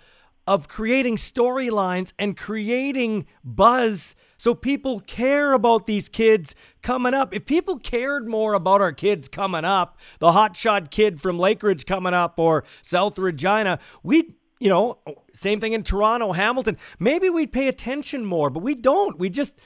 of 0.46 0.68
creating 0.68 1.16
storylines 1.16 2.12
and 2.18 2.36
creating 2.36 3.26
buzz 3.42 4.14
so 4.36 4.54
people 4.54 5.00
care 5.00 5.52
about 5.52 5.86
these 5.86 6.08
kids 6.08 6.54
coming 6.82 7.14
up. 7.14 7.34
If 7.34 7.46
people 7.46 7.78
cared 7.78 8.28
more 8.28 8.52
about 8.52 8.82
our 8.82 8.92
kids 8.92 9.26
coming 9.26 9.64
up, 9.64 9.98
the 10.18 10.32
hotshot 10.32 10.90
kid 10.90 11.20
from 11.20 11.38
Lakeridge 11.38 11.86
coming 11.86 12.12
up 12.12 12.38
or 12.38 12.64
South 12.82 13.18
Regina, 13.18 13.78
we'd 14.02 14.34
you 14.60 14.68
know, 14.70 14.98
same 15.34 15.60
thing 15.60 15.72
in 15.72 15.82
Toronto, 15.82 16.32
Hamilton. 16.32 16.78
Maybe 16.98 17.28
we'd 17.28 17.52
pay 17.52 17.68
attention 17.68 18.24
more, 18.24 18.50
but 18.50 18.62
we 18.62 18.74
don't. 18.74 19.18
We 19.18 19.28
just 19.28 19.56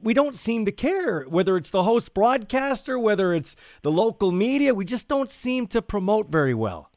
we 0.00 0.14
don't 0.14 0.36
seem 0.36 0.64
to 0.66 0.72
care 0.72 1.22
whether 1.22 1.56
it's 1.56 1.70
the 1.70 1.82
host 1.82 2.14
broadcaster, 2.14 2.98
whether 2.98 3.32
it's 3.32 3.56
the 3.82 3.90
local 3.90 4.32
media. 4.32 4.74
We 4.74 4.84
just 4.84 5.08
don't 5.08 5.30
seem 5.30 5.66
to 5.68 5.82
promote 5.82 6.30
very 6.30 6.54
well. 6.54 6.90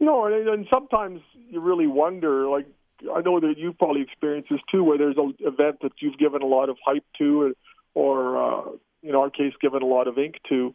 No, 0.00 0.26
and, 0.26 0.66
sometimes 0.72 1.20
you 1.48 1.60
really 1.60 1.86
wonder. 1.86 2.48
Like 2.48 2.66
I 3.14 3.20
know 3.20 3.40
that 3.40 3.54
you've 3.56 3.78
probably 3.78 4.02
experienced 4.02 4.50
this 4.50 4.60
too, 4.70 4.84
where 4.84 4.98
there's 4.98 5.16
an 5.16 5.34
event 5.40 5.78
that 5.82 5.92
you've 6.00 6.18
given 6.18 6.42
a 6.42 6.46
lot 6.46 6.68
of 6.68 6.76
hype 6.84 7.04
to, 7.18 7.54
or 7.94 8.36
uh, 8.36 8.70
in 9.02 9.14
our 9.14 9.30
case, 9.30 9.52
given 9.60 9.82
a 9.82 9.86
lot 9.86 10.08
of 10.08 10.18
ink 10.18 10.36
to, 10.48 10.74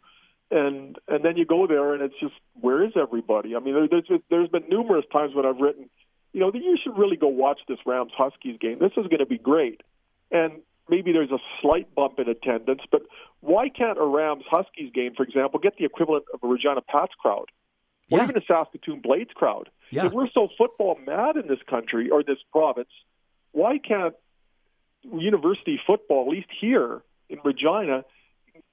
and 0.50 0.96
and 1.08 1.24
then 1.24 1.36
you 1.36 1.44
go 1.44 1.66
there 1.66 1.94
and 1.94 2.02
it's 2.02 2.18
just 2.20 2.34
where 2.60 2.82
is 2.82 2.92
everybody? 2.96 3.54
I 3.54 3.60
mean, 3.60 3.74
there, 3.74 3.88
there's 3.88 4.20
there's 4.30 4.48
been 4.48 4.68
numerous 4.68 5.04
times 5.12 5.34
when 5.34 5.44
I've 5.46 5.58
written, 5.58 5.90
you 6.32 6.40
know, 6.40 6.50
you 6.52 6.78
should 6.82 6.96
really 6.96 7.16
go 7.16 7.28
watch 7.28 7.60
this 7.68 7.78
Rams 7.86 8.12
Huskies 8.16 8.58
game. 8.60 8.78
This 8.80 8.92
is 8.96 9.06
going 9.08 9.18
to 9.18 9.26
be 9.26 9.38
great, 9.38 9.82
and 10.30 10.52
maybe 10.88 11.12
there's 11.12 11.30
a 11.30 11.38
slight 11.60 11.94
bump 11.94 12.18
in 12.18 12.28
attendance, 12.28 12.82
but 12.90 13.02
why 13.40 13.68
can't 13.68 13.98
a 13.98 14.04
Rams 14.04 14.44
Huskies 14.50 14.90
game, 14.92 15.14
for 15.16 15.22
example, 15.22 15.60
get 15.60 15.76
the 15.78 15.84
equivalent 15.84 16.24
of 16.32 16.40
a 16.42 16.46
Regina 16.46 16.80
Pats 16.80 17.12
crowd? 17.20 17.46
Or 18.10 18.18
yeah. 18.18 18.24
even 18.24 18.36
a 18.36 18.44
Saskatoon 18.46 19.00
Blades 19.00 19.30
crowd. 19.34 19.68
Yeah. 19.90 20.06
If 20.06 20.12
we're 20.12 20.30
so 20.32 20.48
football 20.56 20.98
mad 21.06 21.36
in 21.36 21.46
this 21.46 21.58
country 21.68 22.10
or 22.10 22.22
this 22.22 22.38
province, 22.52 22.88
why 23.52 23.78
can't 23.78 24.14
university 25.02 25.80
football, 25.86 26.22
at 26.22 26.28
least 26.28 26.48
here 26.60 27.02
in 27.28 27.38
Regina, 27.44 28.04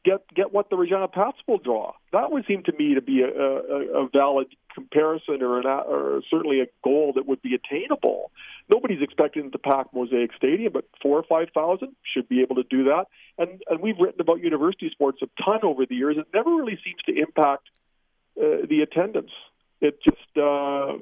get 0.04 0.21
get 0.34 0.54
what 0.54 0.69
the 0.69 0.78
Regina 0.78 1.08
Pats 1.08 1.38
will 1.47 1.58
draw. 1.58 1.93
That 2.13 2.32
would 2.32 2.45
seem 2.45 2.63
to 2.63 2.73
me 2.73 2.95
to 2.95 3.01
be 3.01 3.21
a, 3.21 3.28
a, 3.28 4.04
a 4.04 4.10
valid 4.10 4.47
comparison 4.73 5.41
or, 5.41 5.60
an, 5.60 5.65
or 5.65 6.21
certainly 6.30 6.62
a 6.62 6.67
goal 6.84 7.13
that 7.15 7.25
would 7.28 7.41
be 7.41 7.56
attainable. 7.56 8.32
Nobody's 8.67 9.01
expecting 9.01 9.51
to 9.51 9.60
pack 9.60 9.88
Mosaic 9.93 10.32
Stadium, 10.36 10.73
but 10.73 10.86
four 11.01 11.19
or 11.19 11.23
five 11.23 11.49
thousand 11.54 11.95
should 12.04 12.28
be 12.28 12.41
able 12.41 12.56
to 12.56 12.63
do 12.63 12.86
that. 12.86 13.06
And 13.38 13.62
and 13.69 13.80
we've 13.80 13.97
written 13.99 14.19
about 14.19 14.41
university 14.41 14.89
sports 14.89 15.19
a 15.21 15.43
ton 15.43 15.60
over 15.63 15.86
the 15.86 15.95
years. 15.95 16.17
It 16.17 16.28
never 16.34 16.49
really 16.49 16.80
seems 16.84 17.01
to 17.06 17.15
impact 17.15 17.69
uh, 18.39 18.65
the 18.67 18.82
attendance. 18.82 19.32
It 19.82 20.01
just 20.01 20.17
uh, 20.36 20.97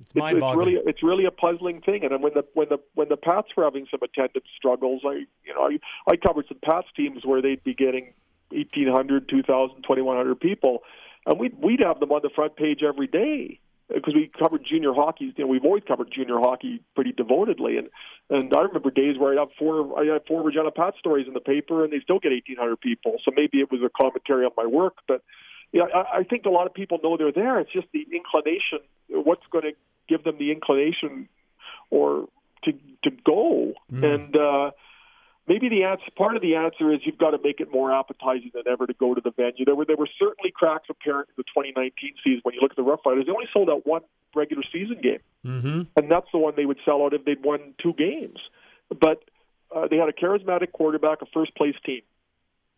it's, 0.00 0.10
it's, 0.14 0.36
it's, 0.36 0.56
really 0.56 0.78
it's 0.86 1.02
really 1.02 1.26
a 1.26 1.30
puzzling 1.30 1.82
thing. 1.82 2.04
And 2.04 2.22
when 2.22 2.32
the 2.32 2.44
when 2.54 2.68
the 2.70 2.78
when 2.94 3.08
the 3.10 3.18
Pats 3.18 3.48
were 3.54 3.64
having 3.64 3.86
some 3.90 4.00
attendance 4.02 4.46
struggles, 4.56 5.02
I 5.04 5.24
you 5.44 5.54
know 5.54 5.62
I 5.62 5.78
I 6.10 6.16
covered 6.16 6.46
some 6.48 6.58
Pats 6.64 6.88
teams 6.96 7.24
where 7.24 7.42
they'd 7.42 7.62
be 7.62 7.74
getting 7.74 8.14
1,800, 8.50 9.28
2,000, 9.28 9.82
2,100 9.82 10.40
people, 10.40 10.84
and 11.26 11.38
we'd 11.38 11.54
we'd 11.60 11.80
have 11.80 12.00
them 12.00 12.12
on 12.12 12.20
the 12.22 12.30
front 12.30 12.56
page 12.56 12.82
every 12.82 13.08
day 13.08 13.60
because 13.92 14.14
we 14.14 14.30
covered 14.38 14.64
junior 14.64 14.92
hockey. 14.92 15.32
You 15.36 15.44
know, 15.44 15.46
we've 15.46 15.64
always 15.64 15.82
covered 15.86 16.10
junior 16.10 16.38
hockey 16.38 16.80
pretty 16.94 17.12
devotedly, 17.12 17.76
and 17.76 17.88
and 18.30 18.52
I 18.54 18.62
remember 18.62 18.90
days 18.90 19.18
where 19.18 19.36
I 19.36 19.40
had 19.40 19.48
four 19.58 19.98
I 19.98 20.12
had 20.12 20.22
four 20.26 20.42
Regina 20.42 20.70
Pat 20.70 20.94
stories 20.98 21.26
in 21.26 21.34
the 21.34 21.40
paper, 21.40 21.84
and 21.84 21.92
they 21.92 22.00
still 22.00 22.18
get 22.18 22.32
1,800 22.32 22.80
people. 22.80 23.16
So 23.24 23.30
maybe 23.34 23.60
it 23.60 23.70
was 23.70 23.80
a 23.82 23.90
commentary 23.90 24.44
on 24.44 24.52
my 24.56 24.66
work, 24.66 24.94
but 25.06 25.22
yeah, 25.72 25.84
I, 25.94 26.18
I 26.18 26.22
think 26.24 26.46
a 26.46 26.50
lot 26.50 26.66
of 26.66 26.74
people 26.74 26.98
know 27.02 27.16
they're 27.16 27.32
there. 27.32 27.58
It's 27.60 27.72
just 27.72 27.88
the 27.92 28.06
inclination. 28.12 28.78
What's 29.08 29.46
going 29.52 29.64
to 29.64 29.72
give 30.08 30.24
them 30.24 30.38
the 30.38 30.50
inclination, 30.52 31.28
or 31.90 32.28
to 32.64 32.72
to 33.04 33.10
go 33.24 33.74
mm. 33.92 34.04
and. 34.04 34.36
uh 34.36 34.70
maybe 35.46 35.68
the 35.68 35.84
answer 35.84 36.04
part 36.16 36.36
of 36.36 36.42
the 36.42 36.54
answer 36.54 36.92
is 36.92 37.00
you've 37.04 37.18
got 37.18 37.30
to 37.30 37.38
make 37.42 37.60
it 37.60 37.70
more 37.70 37.92
appetizing 37.92 38.50
than 38.54 38.64
ever 38.70 38.86
to 38.86 38.94
go 38.94 39.14
to 39.14 39.20
the 39.20 39.30
venue. 39.30 39.64
There 39.64 39.74
were 39.74 39.84
there 39.84 39.96
were 39.96 40.08
certainly 40.18 40.50
cracks 40.50 40.88
apparent 40.88 41.28
in 41.30 41.34
the 41.36 41.44
2019 41.44 42.14
season 42.22 42.40
when 42.42 42.54
you 42.54 42.60
look 42.60 42.72
at 42.72 42.76
the 42.76 42.82
Rough 42.82 43.00
Riders. 43.04 43.26
They 43.26 43.32
only 43.32 43.48
sold 43.52 43.70
out 43.70 43.86
one 43.86 44.02
regular 44.34 44.62
season 44.72 44.98
game, 45.02 45.20
mm-hmm. 45.44 45.82
and 45.96 46.10
that's 46.10 46.26
the 46.32 46.38
one 46.38 46.54
they 46.56 46.66
would 46.66 46.78
sell 46.84 47.02
out 47.02 47.14
if 47.14 47.24
they'd 47.24 47.44
won 47.44 47.74
two 47.82 47.92
games. 47.92 48.38
But 48.88 49.22
uh, 49.74 49.88
they 49.88 49.96
had 49.96 50.08
a 50.08 50.12
charismatic 50.12 50.72
quarterback, 50.72 51.22
a 51.22 51.26
first 51.26 51.54
place 51.56 51.76
team, 51.84 52.02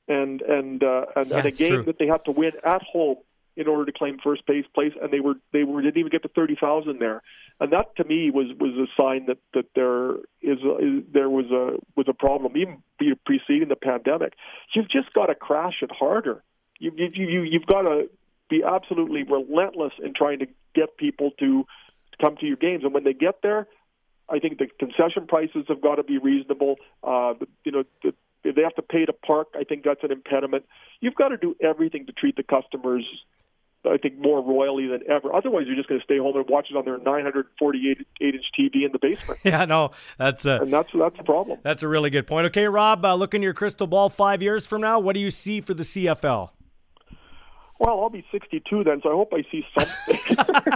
and 0.09 0.43
and 0.43 0.83
uh, 0.83 1.07
and, 1.17 1.31
yeah, 1.31 1.37
and 1.39 1.47
a 1.47 1.51
game 1.51 1.69
true. 1.69 1.83
that 1.85 1.99
they 1.99 2.07
had 2.07 2.25
to 2.25 2.33
win 2.33 2.53
at 2.65 2.83
home 2.83 3.17
in 3.57 3.67
order 3.69 3.87
to 3.87 3.93
claim 3.93 4.19
first 4.23 4.45
base 4.47 4.67
place, 4.75 4.93
and 5.01 5.11
they 5.11 5.21
were 5.21 5.35
they 5.53 5.65
were 5.65 5.81
didn't 5.83 5.99
even 5.99 6.11
get 6.11 6.23
to 6.23 6.29
thirty 6.29 6.57
thousand 6.61 6.99
there, 6.99 7.23
and 7.59 7.73
that 7.73 7.97
to 7.97 8.05
me 8.05 8.31
was 8.31 8.47
was 8.61 8.75
a 8.77 8.87
sign 9.01 9.27
that 9.27 9.39
that 9.55 9.67
there 9.75 10.17
is, 10.43 10.63
a, 10.63 10.77
is 10.77 11.05
there 11.13 11.31
was 11.31 11.47
a 11.47 11.79
was 11.97 12.07
a 12.09 12.13
problem 12.13 12.57
even 12.57 12.83
preceding 13.25 13.69
the 13.69 13.77
pandemic. 13.77 14.35
You've 14.75 14.91
just 14.91 15.13
got 15.15 15.27
to 15.27 15.35
crash 15.35 15.77
it 15.83 15.91
harder. 15.91 16.43
You 16.79 16.93
you 16.97 17.09
you 17.15 17.43
you've 17.43 17.67
got 17.67 17.83
to 17.83 18.11
be 18.49 18.63
absolutely 18.63 19.23
relentless 19.23 19.93
in 20.03 20.13
trying 20.15 20.39
to 20.41 20.47
get 20.75 20.97
people 20.99 21.31
to 21.41 21.67
come 22.21 22.37
to 22.37 22.47
your 22.47 22.57
games, 22.57 22.85
and 22.85 22.93
when 22.93 23.05
they 23.05 23.15
get 23.15 23.43
there, 23.43 23.67
I 24.29 24.39
think 24.39 24.59
the 24.59 24.67
concession 24.79 25.27
prices 25.27 25.65
have 25.69 25.81
got 25.81 25.97
to 25.97 26.03
be 26.03 26.19
reasonable. 26.19 26.77
Uh, 27.03 27.35
you 27.65 27.73
know, 27.73 27.85
the, 28.03 28.13
if 28.45 28.55
they 28.55 28.63
have 28.63 28.75
to 28.77 28.83
pay 28.83 29.05
to 29.05 29.13
park, 29.13 29.49
I 29.59 29.65
think 29.65 29.85
that's 29.85 30.03
an 30.05 30.13
impediment. 30.13 30.67
You've 31.01 31.15
got 31.15 31.29
to 31.29 31.37
do 31.37 31.57
everything 31.61 32.07
to 32.07 32.13
treat 32.13 32.37
the 32.37 32.43
customers 32.43 33.05
I 33.87 33.97
think 33.97 34.19
more 34.19 34.43
royally 34.43 34.87
than 34.87 35.01
ever. 35.09 35.35
Otherwise, 35.35 35.65
you're 35.67 35.77
just 35.77 35.89
going 35.89 36.01
to 36.01 36.05
stay 36.05 36.19
home 36.19 36.37
and 36.37 36.49
watch 36.49 36.69
it 36.71 36.77
on 36.77 36.85
their 36.85 36.99
948 36.99 38.07
inch 38.21 38.35
TV 38.59 38.85
in 38.85 38.93
the 38.93 38.99
basement. 38.99 39.41
Yeah, 39.45 39.65
no, 39.65 39.93
that's 40.19 40.45
a, 40.45 40.61
and 40.63 40.73
that's 40.73 40.89
that's 40.93 41.17
the 41.17 41.23
problem. 41.23 41.61
That's 41.63 41.83
a 41.83 41.89
really 41.89 42.11
good 42.11 42.27
point. 42.27 42.47
Okay, 42.47 42.67
Rob, 42.67 43.05
uh, 43.05 43.15
look 43.15 43.33
in 43.33 43.43
your 43.43 43.55
crystal 43.55 43.87
ball. 43.87 44.09
Five 44.09 44.43
years 44.43 44.67
from 44.67 44.81
now, 44.81 44.99
what 44.99 45.15
do 45.15 45.21
you 45.21 45.31
see 45.31 45.61
for 45.61 45.73
the 45.73 45.85
CFL? 45.85 46.51
Well, 47.79 48.01
I'll 48.01 48.11
be 48.11 48.25
62 48.33 48.85
then, 48.85 49.01
so 49.03 49.11
I 49.11 49.13
hope 49.13 49.33
I 49.33 49.45
see 49.51 49.65
something. 49.79 50.19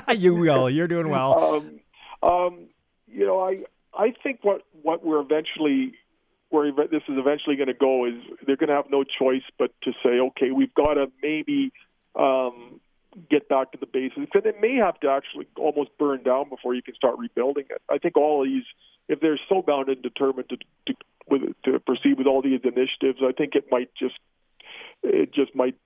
you 0.20 0.35
will. 0.35 0.70
You're 0.70 0.88
doing 0.88 1.09
well. 1.09 1.55
Um, 1.55 1.81
um, 2.23 2.68
you 3.09 3.27
know, 3.27 3.40
I 3.40 3.64
I 3.92 4.12
think 4.23 4.40
what 4.42 4.62
what 4.83 5.05
we're 5.05 5.20
eventually 5.20 5.94
where 6.51 6.70
this 6.73 7.03
is 7.09 7.16
eventually 7.16 7.57
going 7.57 7.68
to 7.68 7.75
go 7.75 8.07
is 8.07 8.14
they're 8.46 8.57
going 8.57 8.68
to 8.68 8.75
have 8.75 8.90
no 8.90 9.05
choice 9.05 9.42
but 9.59 9.73
to 9.83 9.92
say, 10.03 10.18
okay, 10.18 10.51
we've 10.51 10.75
got 10.75 10.94
to 10.94 11.07
maybe 11.23 11.73
um, 12.16 12.81
get 13.29 13.49
back 13.49 13.73
to 13.73 13.79
the 13.79 13.87
basics, 13.87 14.31
and 14.35 14.46
it 14.46 14.61
may 14.61 14.77
have 14.77 14.99
to 15.01 15.09
actually 15.11 15.46
almost 15.57 15.90
burn 15.99 16.23
down 16.23 16.49
before 16.49 16.75
you 16.75 16.83
can 16.83 16.94
start 16.94 17.18
rebuilding 17.18 17.64
it. 17.70 17.83
I 17.90 17.99
think 17.99 18.16
all 18.16 18.44
these, 18.44 18.64
if 19.09 19.20
they're 19.20 19.40
so 19.49 19.62
bound 19.62 19.88
and 19.88 20.03
determined 20.03 20.49
to 20.51 20.57
to, 20.87 20.94
with, 21.29 21.42
to 21.64 21.79
proceed 21.81 22.18
with 22.18 22.27
all 22.27 22.42
these 22.42 22.61
initiatives, 22.64 23.20
I 23.23 23.33
think 23.33 23.55
it 23.55 23.66
might 23.70 23.90
just 23.94 24.18
it 25.03 25.33
just 25.33 25.55
might 25.55 25.77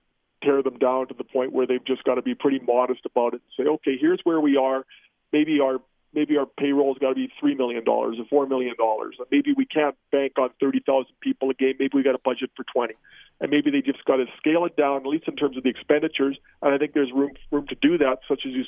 tear 0.43 0.61
them 0.61 0.77
down 0.77 1.07
to 1.07 1.13
the 1.13 1.23
point 1.23 1.51
where 1.51 1.65
they've 1.65 1.85
just 1.85 2.03
got 2.03 2.15
to 2.15 2.21
be 2.21 2.35
pretty 2.35 2.59
modest 2.59 3.01
about 3.05 3.33
it 3.33 3.41
and 3.41 3.65
say, 3.65 3.69
okay, 3.69 3.97
here's 3.99 4.19
where 4.23 4.39
we 4.39 4.57
are. 4.57 4.85
Maybe 5.31 5.59
our 5.59 5.79
maybe 6.15 6.37
our 6.37 6.45
payroll's 6.45 6.97
got 6.97 7.09
to 7.09 7.15
be 7.15 7.31
three 7.39 7.53
million 7.53 7.83
dollars 7.83 8.17
or 8.17 8.25
four 8.25 8.47
million 8.47 8.75
dollars. 8.77 9.17
Maybe 9.31 9.53
we 9.55 9.65
can't 9.65 9.95
bank 10.11 10.33
on 10.39 10.49
thirty 10.59 10.79
thousand 10.79 11.13
people 11.19 11.49
a 11.49 11.53
game. 11.53 11.75
Maybe 11.79 11.91
we 11.93 12.03
got 12.03 12.15
a 12.15 12.23
budget 12.23 12.51
for 12.55 12.63
twenty, 12.63 12.95
and 13.41 13.51
maybe 13.51 13.69
they 13.69 13.81
just 13.81 14.03
got 14.05 14.17
to 14.17 14.25
scale 14.37 14.65
it 14.65 14.75
down, 14.75 15.01
at 15.01 15.05
least 15.05 15.27
in 15.27 15.35
terms 15.35 15.57
of 15.57 15.63
the 15.63 15.69
expenditures. 15.69 16.37
And 16.61 16.73
I 16.73 16.77
think 16.77 16.93
there's 16.93 17.11
room 17.11 17.31
room 17.51 17.67
to 17.67 17.75
do 17.75 17.97
that, 17.97 18.19
such 18.27 18.45
as 18.45 18.53
you 18.53 18.63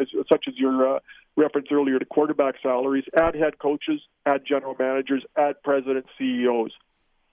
as, 0.00 0.08
such 0.28 0.46
as 0.48 0.54
your 0.56 0.96
uh, 0.96 0.98
reference 1.36 1.68
earlier 1.70 1.98
to 1.98 2.04
quarterback 2.04 2.56
salaries, 2.62 3.04
add 3.16 3.34
head 3.34 3.58
coaches, 3.58 4.00
add 4.26 4.42
general 4.46 4.74
managers, 4.78 5.24
add 5.36 5.62
presidents, 5.62 6.08
CEOs, 6.18 6.72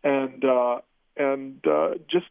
and 0.04 0.46
uh, 0.46 0.80
and 1.18 1.66
uh, 1.68 1.96
just 2.10 2.28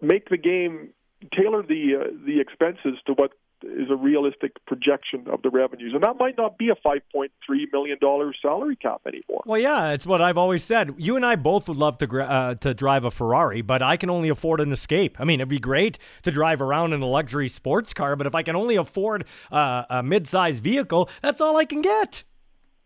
make 0.00 0.28
the 0.28 0.38
game 0.38 0.90
tailor 1.36 1.62
the 1.62 1.96
uh, 2.00 2.10
the 2.26 2.40
expenses 2.40 2.98
to 3.06 3.12
what 3.12 3.32
is 3.62 3.90
a 3.90 3.96
realistic 3.96 4.52
projection 4.66 5.26
of 5.30 5.42
the 5.42 5.50
revenues, 5.50 5.92
and 5.94 6.02
that 6.02 6.16
might 6.18 6.36
not 6.36 6.58
be 6.58 6.68
a 6.68 6.74
five 6.74 7.02
point 7.12 7.32
three 7.44 7.68
million 7.72 7.98
dollar 8.00 8.32
salary 8.40 8.76
cap 8.76 9.02
anymore. 9.06 9.42
Well, 9.46 9.60
yeah, 9.60 9.90
it's 9.90 10.06
what 10.06 10.20
I've 10.20 10.38
always 10.38 10.62
said. 10.64 10.94
You 10.98 11.16
and 11.16 11.24
I 11.24 11.36
both 11.36 11.68
would 11.68 11.76
love 11.76 11.98
to 11.98 12.22
uh, 12.22 12.54
to 12.56 12.74
drive 12.74 13.04
a 13.04 13.10
Ferrari, 13.10 13.62
but 13.62 13.82
I 13.82 13.96
can 13.96 14.10
only 14.10 14.28
afford 14.28 14.60
an 14.60 14.72
Escape. 14.72 15.20
I 15.20 15.24
mean, 15.24 15.40
it'd 15.40 15.48
be 15.48 15.58
great 15.58 15.98
to 16.22 16.30
drive 16.30 16.60
around 16.60 16.92
in 16.92 17.02
a 17.02 17.06
luxury 17.06 17.48
sports 17.48 17.94
car, 17.94 18.16
but 18.16 18.26
if 18.26 18.34
I 18.34 18.42
can 18.42 18.56
only 18.56 18.76
afford 18.76 19.24
uh, 19.50 19.84
a 19.88 20.02
mid-sized 20.02 20.62
vehicle, 20.62 21.08
that's 21.22 21.40
all 21.40 21.56
I 21.56 21.64
can 21.64 21.82
get. 21.82 22.24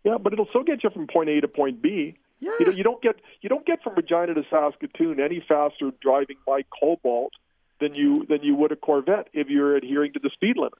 Yeah, 0.03 0.17
but 0.17 0.33
it'll 0.33 0.47
still 0.47 0.63
get 0.63 0.83
you 0.83 0.89
from 0.89 1.07
point 1.07 1.29
A 1.29 1.41
to 1.41 1.47
point 1.47 1.81
B. 1.81 2.17
Yeah. 2.39 2.51
You 2.59 2.65
know, 2.65 2.71
you 2.71 2.83
don't 2.83 3.01
get 3.01 3.17
you 3.41 3.49
don't 3.49 3.65
get 3.65 3.83
from 3.83 3.93
Regina 3.95 4.33
to 4.33 4.43
Saskatoon 4.49 5.19
any 5.19 5.43
faster 5.47 5.91
driving 6.01 6.37
my 6.47 6.63
Cobalt 6.79 7.33
than 7.81 7.93
you 7.93 8.25
than 8.29 8.41
you 8.43 8.55
would 8.55 8.71
a 8.71 8.77
Corvette 8.77 9.27
if 9.33 9.49
you're 9.49 9.75
adhering 9.75 10.13
to 10.13 10.19
the 10.19 10.29
speed 10.33 10.55
limit. 10.55 10.73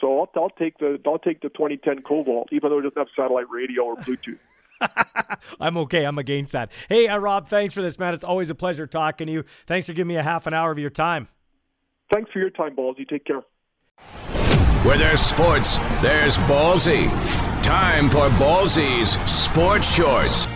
So 0.00 0.20
I'll, 0.20 0.30
I'll 0.36 0.50
take 0.50 0.76
the 0.78 0.98
I'll 1.06 1.18
take 1.18 1.40
the 1.40 1.48
2010 1.48 2.02
Cobalt, 2.02 2.48
even 2.52 2.70
though 2.70 2.78
it 2.78 2.82
doesn't 2.82 2.98
have 2.98 3.08
satellite 3.16 3.48
radio 3.50 3.84
or 3.84 3.96
Bluetooth. 3.96 4.38
I'm 5.60 5.76
okay. 5.78 6.04
I'm 6.04 6.18
against 6.18 6.52
that. 6.52 6.70
Hey, 6.88 7.08
uh, 7.08 7.18
Rob, 7.18 7.48
thanks 7.48 7.74
for 7.74 7.82
this, 7.82 7.98
man. 7.98 8.14
It's 8.14 8.24
always 8.24 8.50
a 8.50 8.54
pleasure 8.54 8.86
talking 8.86 9.26
to 9.26 9.32
you. 9.32 9.44
Thanks 9.66 9.86
for 9.86 9.92
giving 9.92 10.08
me 10.08 10.16
a 10.16 10.22
half 10.22 10.46
an 10.46 10.54
hour 10.54 10.70
of 10.70 10.78
your 10.78 10.90
time. 10.90 11.28
Thanks 12.12 12.30
for 12.32 12.38
your 12.38 12.50
time, 12.50 12.76
Ballsy. 12.76 13.08
Take 13.08 13.24
care. 13.24 13.42
Where 14.84 14.96
there's 14.96 15.20
sports, 15.20 15.76
there's 16.00 16.38
Ballsy. 16.38 17.08
Time 17.62 18.08
for 18.08 18.28
Ballsy's 18.38 19.18
Sports 19.30 19.92
Shorts. 19.92 20.46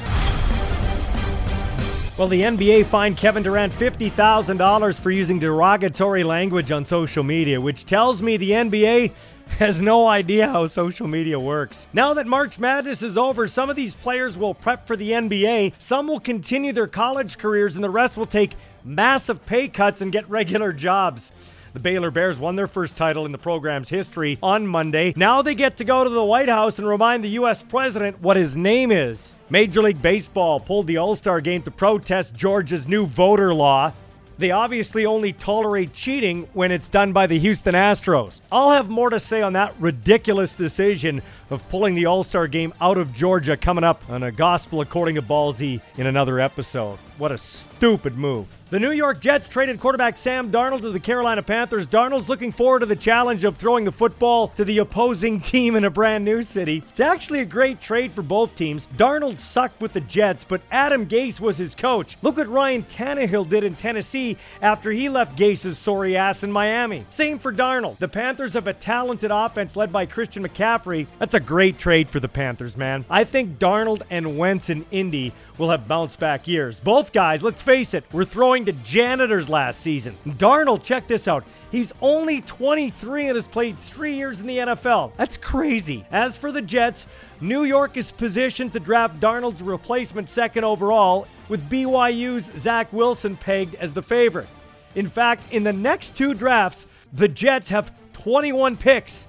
Well, 2.22 2.28
the 2.28 2.42
NBA 2.42 2.86
fined 2.86 3.16
Kevin 3.16 3.42
Durant 3.42 3.72
$50,000 3.72 4.94
for 4.94 5.10
using 5.10 5.40
derogatory 5.40 6.22
language 6.22 6.70
on 6.70 6.84
social 6.84 7.24
media, 7.24 7.60
which 7.60 7.84
tells 7.84 8.22
me 8.22 8.36
the 8.36 8.52
NBA 8.52 9.10
has 9.58 9.82
no 9.82 10.06
idea 10.06 10.46
how 10.46 10.68
social 10.68 11.08
media 11.08 11.40
works. 11.40 11.88
Now 11.92 12.14
that 12.14 12.28
March 12.28 12.60
Madness 12.60 13.02
is 13.02 13.18
over, 13.18 13.48
some 13.48 13.70
of 13.70 13.74
these 13.74 13.96
players 13.96 14.38
will 14.38 14.54
prep 14.54 14.86
for 14.86 14.94
the 14.94 15.10
NBA, 15.10 15.72
some 15.80 16.06
will 16.06 16.20
continue 16.20 16.72
their 16.72 16.86
college 16.86 17.38
careers, 17.38 17.74
and 17.74 17.82
the 17.82 17.90
rest 17.90 18.16
will 18.16 18.26
take 18.26 18.54
massive 18.84 19.44
pay 19.44 19.66
cuts 19.66 20.00
and 20.00 20.12
get 20.12 20.30
regular 20.30 20.72
jobs. 20.72 21.32
The 21.72 21.80
Baylor 21.80 22.10
Bears 22.10 22.38
won 22.38 22.54
their 22.54 22.66
first 22.66 22.96
title 22.96 23.24
in 23.24 23.32
the 23.32 23.38
program's 23.38 23.88
history 23.88 24.38
on 24.42 24.66
Monday. 24.66 25.14
Now 25.16 25.40
they 25.40 25.54
get 25.54 25.78
to 25.78 25.84
go 25.84 26.04
to 26.04 26.10
the 26.10 26.22
White 26.22 26.50
House 26.50 26.78
and 26.78 26.86
remind 26.86 27.24
the 27.24 27.30
U.S. 27.30 27.62
president 27.62 28.20
what 28.20 28.36
his 28.36 28.58
name 28.58 28.92
is. 28.92 29.32
Major 29.48 29.80
League 29.80 30.02
Baseball 30.02 30.60
pulled 30.60 30.86
the 30.86 30.98
All 30.98 31.16
Star 31.16 31.40
game 31.40 31.62
to 31.62 31.70
protest 31.70 32.34
Georgia's 32.34 32.86
new 32.86 33.06
voter 33.06 33.54
law. 33.54 33.92
They 34.36 34.50
obviously 34.50 35.06
only 35.06 35.32
tolerate 35.32 35.94
cheating 35.94 36.46
when 36.52 36.72
it's 36.72 36.88
done 36.88 37.12
by 37.12 37.26
the 37.26 37.38
Houston 37.38 37.74
Astros. 37.74 38.40
I'll 38.50 38.72
have 38.72 38.90
more 38.90 39.08
to 39.08 39.20
say 39.20 39.40
on 39.40 39.54
that 39.54 39.74
ridiculous 39.78 40.52
decision 40.52 41.22
of 41.48 41.66
pulling 41.70 41.94
the 41.94 42.04
All 42.04 42.22
Star 42.22 42.48
game 42.48 42.74
out 42.82 42.98
of 42.98 43.14
Georgia 43.14 43.56
coming 43.56 43.84
up 43.84 44.02
on 44.10 44.24
a 44.24 44.32
Gospel 44.32 44.82
According 44.82 45.14
to 45.14 45.22
Ballsy 45.22 45.80
in 45.96 46.06
another 46.06 46.38
episode. 46.38 46.98
What 47.16 47.32
a 47.32 47.38
stupid 47.38 48.18
move. 48.18 48.46
The 48.72 48.80
New 48.80 48.92
York 48.92 49.20
Jets 49.20 49.50
traded 49.50 49.80
quarterback 49.80 50.16
Sam 50.16 50.50
Darnold 50.50 50.80
to 50.80 50.92
the 50.92 50.98
Carolina 50.98 51.42
Panthers. 51.42 51.86
Darnold's 51.86 52.30
looking 52.30 52.52
forward 52.52 52.80
to 52.80 52.86
the 52.86 52.96
challenge 52.96 53.44
of 53.44 53.58
throwing 53.58 53.84
the 53.84 53.92
football 53.92 54.48
to 54.56 54.64
the 54.64 54.78
opposing 54.78 55.40
team 55.42 55.76
in 55.76 55.84
a 55.84 55.90
brand 55.90 56.24
new 56.24 56.42
city. 56.42 56.82
It's 56.88 56.98
actually 56.98 57.40
a 57.40 57.44
great 57.44 57.82
trade 57.82 58.12
for 58.12 58.22
both 58.22 58.54
teams. 58.54 58.88
Darnold 58.96 59.40
sucked 59.40 59.82
with 59.82 59.92
the 59.92 60.00
Jets, 60.00 60.46
but 60.46 60.62
Adam 60.70 61.06
Gase 61.06 61.38
was 61.38 61.58
his 61.58 61.74
coach. 61.74 62.16
Look 62.22 62.38
what 62.38 62.48
Ryan 62.48 62.82
Tannehill 62.84 63.46
did 63.46 63.62
in 63.62 63.74
Tennessee 63.74 64.38
after 64.62 64.90
he 64.90 65.10
left 65.10 65.36
Gase's 65.36 65.76
sorry 65.76 66.16
ass 66.16 66.42
in 66.42 66.50
Miami. 66.50 67.04
Same 67.10 67.38
for 67.38 67.52
Darnold. 67.52 67.98
The 67.98 68.08
Panthers 68.08 68.54
have 68.54 68.68
a 68.68 68.72
talented 68.72 69.30
offense 69.30 69.76
led 69.76 69.92
by 69.92 70.06
Christian 70.06 70.48
McCaffrey. 70.48 71.08
That's 71.18 71.34
a 71.34 71.40
great 71.40 71.76
trade 71.76 72.08
for 72.08 72.20
the 72.20 72.28
Panthers, 72.28 72.74
man. 72.78 73.04
I 73.10 73.24
think 73.24 73.58
Darnold 73.58 74.00
and 74.08 74.38
Wentz 74.38 74.70
in 74.70 74.86
Indy 74.90 75.34
will 75.58 75.68
have 75.68 75.86
bounce 75.86 76.16
back 76.16 76.48
years. 76.48 76.80
Both 76.80 77.12
guys, 77.12 77.42
let's 77.42 77.60
face 77.60 77.92
it, 77.92 78.04
were 78.12 78.24
throwing 78.24 78.61
to 78.66 78.72
janitors 78.72 79.48
last 79.48 79.80
season. 79.80 80.16
Darnold, 80.26 80.82
check 80.82 81.06
this 81.06 81.28
out. 81.28 81.44
He's 81.70 81.92
only 82.00 82.40
23 82.42 83.28
and 83.28 83.36
has 83.36 83.46
played 83.46 83.78
three 83.78 84.14
years 84.16 84.40
in 84.40 84.46
the 84.46 84.58
NFL. 84.58 85.12
That's 85.16 85.36
crazy. 85.36 86.04
As 86.10 86.36
for 86.36 86.52
the 86.52 86.62
Jets, 86.62 87.06
New 87.40 87.64
York 87.64 87.96
is 87.96 88.12
positioned 88.12 88.72
to 88.74 88.80
draft 88.80 89.20
Darnold's 89.20 89.62
replacement 89.62 90.28
second 90.28 90.64
overall, 90.64 91.26
with 91.48 91.68
BYU's 91.70 92.50
Zach 92.60 92.92
Wilson 92.92 93.36
pegged 93.36 93.74
as 93.76 93.92
the 93.92 94.02
favorite. 94.02 94.48
In 94.94 95.08
fact, 95.08 95.42
in 95.50 95.64
the 95.64 95.72
next 95.72 96.16
two 96.16 96.34
drafts, 96.34 96.86
the 97.12 97.28
Jets 97.28 97.70
have 97.70 97.92
21 98.12 98.76
picks. 98.76 99.26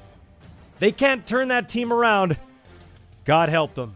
They 0.79 0.91
can't 0.91 1.25
turn 1.25 1.47
that 1.47 1.69
team 1.69 1.93
around. 1.93 2.37
God 3.25 3.49
help 3.49 3.73
them. 3.73 3.95